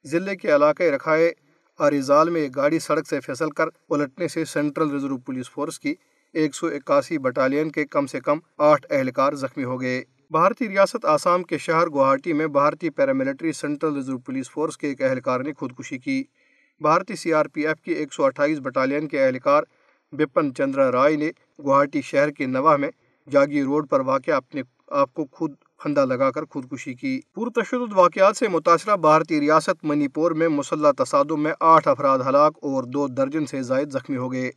ضلع 0.03 0.33
کے 0.33 0.55
علاقے 0.55 0.91
رکھائے 0.91 1.31
آریزال 1.79 2.29
میں 2.29 2.41
ایک 2.41 2.55
گاڑی 2.55 2.79
سڑک 2.79 3.07
سے 3.07 3.19
پھسل 3.19 3.49
کر 3.49 3.67
الٹنے 3.89 4.27
سے 4.27 4.43
سینٹرل 4.45 4.91
ریزرو 4.91 5.17
پولیس 5.17 5.49
فورس 5.49 5.79
کی 5.79 5.93
ایک 6.35 6.55
سو 6.55 6.67
اکاسی 6.67 7.17
بٹالین 7.17 7.71
کے 7.71 7.85
کم 7.85 8.05
سے 8.07 8.19
کم 8.19 8.39
آٹھ 8.63 8.85
اہلکار 8.89 9.33
زخمی 9.33 9.63
ہو 9.63 9.79
گئے۔ 9.81 10.01
بھارتی 10.31 10.67
ریاست 10.69 11.05
آسام 11.05 11.43
کے 11.43 11.57
شہر 11.57 11.87
گوہاٹی 11.93 12.33
میں 12.33 12.47
بھارتی 12.47 12.89
paramilitary 12.89 13.51
central 13.51 13.95
reserve 13.95 14.17
police 14.17 14.49
force 14.51 14.77
کے 14.77 14.87
ایک 14.87 15.01
اہلکار 15.01 15.39
نے 15.39 15.53
خودکشی 15.59 15.97
کی۔ 15.97 16.23
بھارتی 16.81 17.15
سی 17.15 17.33
آر 17.33 17.45
پی 17.45 17.67
ایف 17.67 17.81
کی 17.81 17.91
ایک 17.93 18.13
سو 18.13 18.23
اٹھائیس 18.23 18.59
بٹالین 18.63 19.07
کے 19.07 19.23
اہلکار 19.25 19.63
بپن 20.13 20.53
چندرا 20.55 20.91
رائے 20.91 21.15
نے 21.15 21.29
گوہاٹی 21.59 22.01
شہر 22.01 22.29
کے 22.29 22.45
نواح 22.45 22.75
میں 22.77 22.89
جاگی 23.27 23.63
روڈ 23.63 23.89
پر 23.89 23.99
واقع 24.05 24.31
اپنے 24.31 24.61
آپ 24.93 25.13
کو 25.13 25.25
خود 25.31 25.53
پھندا 25.83 26.05
لگا 26.05 26.31
کر 26.31 26.45
خودکشی 26.45 26.93
کی۔ 26.93 27.19
پرتشدد 27.35 27.93
واقعات 27.93 28.37
سے 28.37 28.47
متاثرہ 28.47 28.95
بھارتی 28.95 29.39
ریاست 29.39 29.83
منی 29.83 30.07
پور 30.07 30.31
میں 30.31 30.47
مسلح 30.47 30.91
تصادم 30.97 31.43
میں 31.43 31.53
آٹھ 31.59 31.87
افراد 31.87 32.19
ہلاک 32.19 32.57
اور 32.61 32.83
دو 32.83 33.07
درجن 33.07 33.45
سے 33.45 33.61
زائد 33.63 33.91
زخمی 33.91 34.17
ہو 34.17 34.31
گئے۔ 34.31 34.51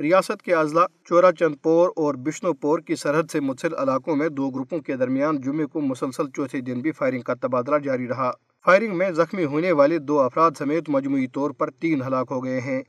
ریاست 0.00 0.42
کے 0.42 0.54
اضلاع 0.54 0.84
چورا 1.04 1.32
چند 1.32 1.54
پور 1.62 1.90
اور 1.96 2.14
بشنو 2.14 2.52
پور 2.52 2.78
کی 2.78 2.96
سرحد 2.96 3.30
سے 3.32 3.40
متصل 3.40 3.74
علاقوں 3.74 4.16
میں 4.16 4.28
دو 4.28 4.50
گروپوں 4.50 4.78
کے 4.78 4.96
درمیان 4.96 5.40
جمعے 5.40 5.66
کو 5.66 5.80
مسلسل 5.80 6.30
چوتھے 6.30 6.60
دن 6.60 6.80
بھی 6.80 6.92
فائرنگ 6.92 7.22
کا 7.22 7.34
تبادلہ 7.34 7.78
جاری 7.78 8.08
رہا۔ 8.08 8.30
فائرنگ 8.64 8.98
میں 8.98 9.10
زخمی 9.10 9.44
ہونے 9.44 9.72
والے 9.72 9.98
دو 9.98 10.20
افراد 10.20 10.50
سمیت 10.58 10.88
مجموعی 10.88 11.26
طور 11.26 11.50
پر 11.50 11.70
تین 11.70 12.02
ہلاک 12.02 12.26
ہو 12.30 12.44
گئے 12.44 12.60
ہیں۔ 12.60 12.82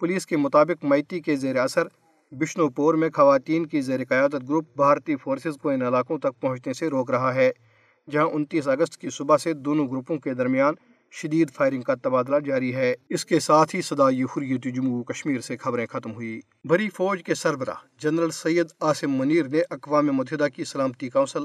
پولیس 0.00 0.26
کے 0.26 0.36
مطابق 0.36 0.84
میتی 0.84 1.20
کے 1.20 1.36
زیر 1.36 1.56
اثر 1.56 1.86
بشنو 2.32 2.68
پور 2.68 2.94
میں 2.94 3.08
خواتین 3.14 3.66
کی 3.66 3.80
زیر 3.80 4.00
قیادت 4.08 4.48
گروپ 4.48 4.64
بھارتی 4.76 5.16
فورسز 5.16 5.56
کو 5.62 5.70
ان 5.70 5.82
علاقوں 5.82 6.18
تک 6.18 6.40
پہنچنے 6.40 6.72
سے 6.72 6.88
روک 6.88 7.10
رہا 7.10 7.34
ہے، 7.34 7.50
جہاں 8.08 8.24
انتیس 8.24 8.68
اگست 8.68 8.96
کی 8.98 9.10
صبح 9.10 9.36
سے 9.36 9.52
دونوں 9.52 9.86
گروپوں 9.88 10.16
کے 10.18 10.34
درمیان 10.34 10.74
شدید 11.12 11.50
فائرنگ 11.50 11.82
کا 11.82 11.94
تبادلہ 11.94 12.38
جاری 12.44 12.74
ہے۔ 12.74 12.94
اس 13.08 13.24
کے 13.24 13.40
ساتھ 13.40 13.76
ہی 13.76 13.82
صدائی 13.82 14.22
حریت 14.22 14.64
جموں 14.74 15.04
کشمیر 15.04 15.40
سے 15.40 15.56
خبریں 15.56 15.86
ختم 15.86 16.12
ہوئی 16.12 16.40
بری 16.64 16.88
فوج 16.88 17.22
کے 17.22 17.34
سربراہ 17.34 17.86
جنرل 17.98 18.30
سید 18.30 18.66
آصم 18.80 19.16
منیر 19.16 19.48
نے 19.48 19.60
اقوام 19.70 20.06
متحدہ 20.06 20.48
کی 20.54 20.64
سلامتی 20.64 21.08
کونسل 21.08 21.44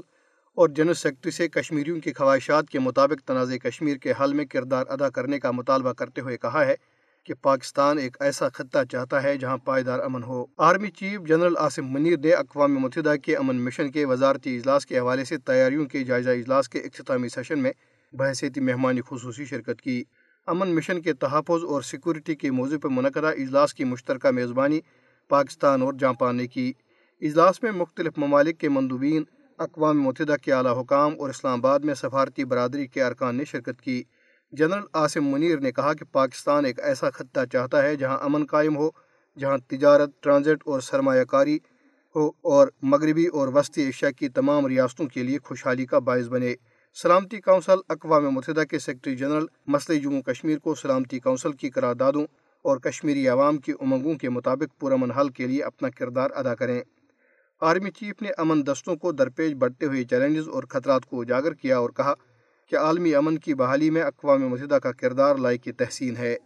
اور 0.58 0.70
جنرل 0.70 0.94
سیکرٹری 0.94 1.32
سے 1.32 1.48
کشمیریوں 1.48 2.00
کی 2.00 2.14
خواہشات 2.14 2.70
کے 2.70 2.80
مطابق 2.80 3.28
تنازع 3.28 3.58
کشمیر 3.58 3.98
کے 3.98 4.14
حل 4.22 4.34
میں 4.34 4.46
کردار 4.46 4.86
ادا 4.90 5.10
کرنے 5.10 5.40
کا 5.40 5.52
مطالبہ 5.52 5.94
کرتے 5.94 6.22
ہوئے 6.22 6.38
کہا 6.38 6.66
ہے 6.66 6.76
کہ 7.24 7.34
پاکستان 7.42 7.98
ایک 7.98 8.18
ایسا 8.20 8.50
خطہ 8.50 8.78
چاہتا 8.92 9.24
ہے 9.24 9.38
جہاں 9.38 9.58
پائیدار 9.58 10.00
امن 10.00 10.24
ہو۔ 10.24 10.46
Army 10.58 10.92
chief 10.92 11.28
general 11.28 11.58
Asim 11.58 11.92
Munir 11.94 12.18
نے 12.18 12.32
اقوام 12.32 12.75
متحدہ 12.75 13.13
کے 13.24 13.36
امن 13.36 13.62
مشن 13.62 13.92
کے 13.92 14.06
وزارتی 14.06 14.58
اجلاس 14.58 14.86
کے 14.86 15.00
حوالے 15.00 15.25
سے 15.25 15.38
تیاریوں 15.38 15.86
کے 15.86 16.04
جائزہ 16.04 16.30
اجلاس 16.30 16.70
کے 16.70 16.80
اختتامی 16.80 17.30
سیشن 17.30 17.60
میں 17.60 17.72
بحثیتی 18.13 18.60
مہمانی 18.60 19.01
خصوصی 19.10 19.46
شرکت 19.46 19.82
کی۔ 19.82 20.04
امن 20.48 20.75
مشن 20.75 21.01
کے 21.01 21.13
تحفظ 21.13 21.63
اور 21.63 21.82
سیکورٹی 21.82 22.36
کے 22.36 22.51
موضوع 22.51 22.78
پر 22.78 22.90
منعقدہ 22.90 23.28
اجلاس 23.28 23.74
کی 23.74 23.84
مشترکہ 23.84 24.32
میزبانی 24.32 24.80
پاکستان 25.28 25.82
اور 25.82 25.94
جاپان 25.94 26.36
نے 26.36 26.48
کی۔ 26.48 26.74
اجلاس 27.22 27.63
میں 27.63 27.72
مختلف 27.72 28.13
ممالک 28.18 28.58
کے 28.58 28.70
مندوبین، 28.70 29.24
اقوام 29.58 30.01
متحدہ 30.01 30.36
کے 30.42 30.54
اعلیٰ 30.54 30.82
حکام 30.82 31.13
اور 31.20 31.30
اسلام 31.30 31.66
آباد 31.66 31.80
میں 31.80 31.94
سفارتی 31.94 32.46
برادری 32.46 32.88
کے 32.88 33.04
ارکان 33.04 33.36
نے 33.36 33.46
شرکت 33.46 33.82
کی۔ 33.82 34.04
جنرل 34.51 34.84
آصم 34.93 35.27
منیر 35.27 35.60
نے 35.60 35.72
کہا 35.72 35.93
کہ 35.93 36.05
پاکستان 36.12 36.65
ایک 36.65 36.79
ایسا 36.79 37.10
خطہ 37.10 37.39
چاہتا 37.51 37.84
ہے 37.84 37.96
جہاں 37.96 38.17
امن 38.22 38.46
قائم 38.46 38.75
ہو، 38.77 38.89
جہاں 39.39 39.58
تجارت، 39.58 40.10
ٹرانزٹ 40.20 40.63
اور 40.65 40.79
سرمایہ 40.79 41.24
کاری 41.24 41.60
ہو 42.15 42.27
اور 42.41 42.67
مغربی 42.81 43.25
اور 43.25 43.48
وسطی 43.48 43.81
ایشیا 43.81 44.12
کی 44.12 44.29
تمام 44.29 44.67
ریاستوں 44.67 45.05
کے 45.05 45.24
لیے 45.24 45.39
خوشحالی 45.43 45.86
کا 45.86 46.00
باعث 46.00 46.27
بنے۔ 46.27 46.55
سلامتی 47.01 47.41
کونسل 47.41 47.79
اقوام 47.89 48.29
متحدہ 48.29 48.63
کے 48.63 48.79
سیکرٹری 48.79 49.15
جنرل 49.15 49.46
مسئلہ 49.67 50.00
جموں 50.00 50.22
کشمیر 50.22 50.58
کو 50.58 50.75
سلامتی 50.75 51.20
کونسل 51.20 51.51
کی 51.51 51.70
قراردادوں 51.70 52.25
اور 52.62 52.77
کشمیری 52.77 53.27
عوام 53.27 53.58
کی 53.58 53.72
امنگوں 53.72 54.15
کے 54.15 54.29
مطابق 54.29 54.79
پرامن 54.79 55.12
حل 55.12 55.29
کے 55.29 55.48
لیے 55.48 55.63
اپنا 55.63 55.89
کردار 55.89 56.29
ادا 56.36 56.55
کریں۔ 56.55 56.81
آرمی 57.62 57.91
چیف 57.91 58.22
نے 58.22 58.29
امن 58.38 58.65
دستوں 58.67 58.96
کو 58.96 59.12
درپیش 59.12 59.53
بڑھتے 59.53 59.86
ہوئے 59.86 60.03
چیلنجز 60.03 60.50
اور 60.50 60.63
خطرات 60.63 61.05
کو 61.05 61.22
اجاگر 61.22 61.53
کیا 61.53 61.77
اور 61.77 61.89
کہا 61.89 62.13
کہ 62.72 62.78
عالمی 62.78 63.16
امن 63.16 63.38
کی 63.38 63.54
بحالی 63.54 63.90
میں 63.90 64.01
اقوام 64.01 64.48
متحدہ 64.50 64.75
کا 64.75 64.92
کردار 64.92 65.36
لائق 65.36 65.68
تحسین 65.78 66.18
ہے۔ 66.18 66.38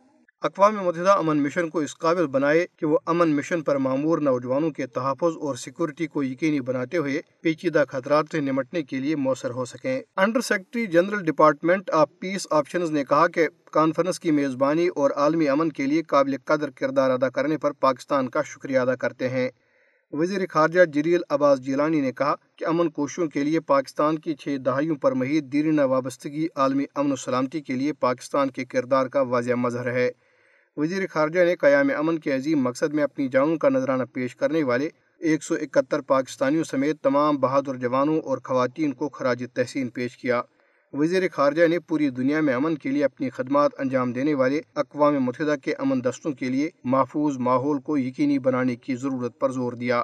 اقوام 0.41 0.75
متحدہ 0.75 1.10
امن 1.10 1.44
مشن 1.44 1.70
کو 1.70 1.79
اس 1.79 1.98
قابل 1.98 2.27
بنائے 2.27 2.65
کہ 2.77 2.86
وہ 2.86 2.98
امن 3.05 3.29
مشن 3.29 3.62
پر 3.62 3.75
معمور 3.75 4.17
نوجوانوں 4.17 4.72
کے 4.72 4.88
تحفظ 4.88 5.38
اور 5.38 5.55
سیکورٹی 5.55 6.08
کو 6.08 6.24
یقینی 6.24 6.60
بناتے 6.60 6.98
ہوئے 6.98 7.22
پیچیدہ 7.41 7.84
خطرات 7.89 8.25
سے 8.32 8.39
نمٹنے 8.39 8.84
کے 8.84 9.00
لیے 9.00 9.15
مؤثر 9.15 9.50
ہو 9.50 9.65
سکیں۔ 9.65 10.01
Under 10.17 10.41
secretary 10.41 10.86
general 10.86 11.25
department 11.25 11.89
of 11.89 12.10
peace 12.20 12.48
operations 12.51 12.91
نے 12.91 13.03
کہا 13.05 13.27
کہ 13.27 13.48
کانفرنس 13.72 14.20
کی 14.20 14.32
میزبانی 14.32 14.88
اور 14.88 15.12
عالمی 15.12 15.50
امن 15.50 15.72
کے 15.72 15.86
لیے 15.86 16.01
قابل 16.01 16.36
قدر 16.46 16.70
کردار 16.70 17.10
ادا 17.10 17.29
کرنے 17.29 17.58
پر 17.58 17.72
پاکستان 17.72 18.29
کا 18.29 18.41
شکریہ 18.41 18.79
ادا 18.79 18.96
کرتے 18.96 19.29
ہیں۔ 19.29 19.50
وزیر 20.12 20.41
خارجہ 20.50 20.85
جریل 20.85 21.21
عباس 21.29 21.62
جیلانی 21.62 22.01
نے 22.01 22.12
کہا 22.12 22.35
کہ 22.55 22.65
امن 22.65 22.89
کوششوں 22.89 23.27
کے 23.27 23.43
لیے 23.43 23.59
پاکستان 23.59 24.19
کی 24.19 24.35
چھ 24.35 24.57
دہائیوں 24.65 24.95
پر 24.95 25.12
مہید 25.12 25.51
دیرینہ 25.53 25.81
وابستگی 25.81 26.47
عالمی 26.55 26.85
امن 26.95 27.12
و 27.12 27.15
سلامتی 27.15 27.62
کے 27.62 27.74
لیے 27.74 27.93
پاکستان 27.93 28.50
کے 28.50 28.65
کردار 28.65 29.07
کا 29.07 29.21
واضح 29.21 29.53
مظہر 29.53 29.91
ہے۔ 29.91 30.09
وزیر 30.77 31.07
خارجہ 31.07 31.45
نے 31.45 31.55
قیام 31.55 31.89
امن 31.97 32.19
کے 32.19 32.35
عظیم 32.35 32.62
مقصد 32.62 32.93
میں 32.93 33.03
اپنی 33.03 33.27
جانوں 33.27 33.57
کا 33.57 33.69
نذرانہ 33.69 34.03
پیش 34.13 34.35
کرنے 34.35 34.63
والے 34.63 34.89
ایک 35.21 35.43
سو 35.43 35.55
اکہتر 35.55 36.01
پاکستانیوں 36.01 36.63
سمیت 36.63 37.01
تمام 37.01 37.38
بہادر 37.38 37.75
جوانوں 37.75 38.19
اور 38.19 38.38
خواتین 38.43 38.91
کو 38.91 39.09
خراج 39.09 39.43
تحسین 39.53 39.89
پیش 39.89 40.17
کیا۔ 40.17 40.41
وزیر 40.98 41.24
خارجہ 41.32 41.68
نے 41.68 41.80
پوری 41.80 42.10
دنیا 42.10 42.42
میں 42.42 42.54
امن 42.54 42.75
کے 42.75 42.90
لیے 42.90 43.04
اپنی 43.04 43.30
خدمات 43.30 43.72
انجام 43.78 44.14
دینے 44.14 44.34
والے 44.34 44.62
اقوام 44.75 45.16
متحدہ 45.24 45.56
کے 45.62 45.74
امن 45.74 46.04
دستوں 46.04 46.32
کے 46.32 46.50
لیے 46.50 46.70
محفوظ 46.84 47.38
ماحول 47.38 47.80
کو 47.80 47.98
یقینی 47.98 48.40
بنانے 48.40 48.75
کی 48.75 48.96
ضرورت 48.96 49.40
پر 49.40 49.52
زور 49.52 49.74
دیا۔ 49.74 50.02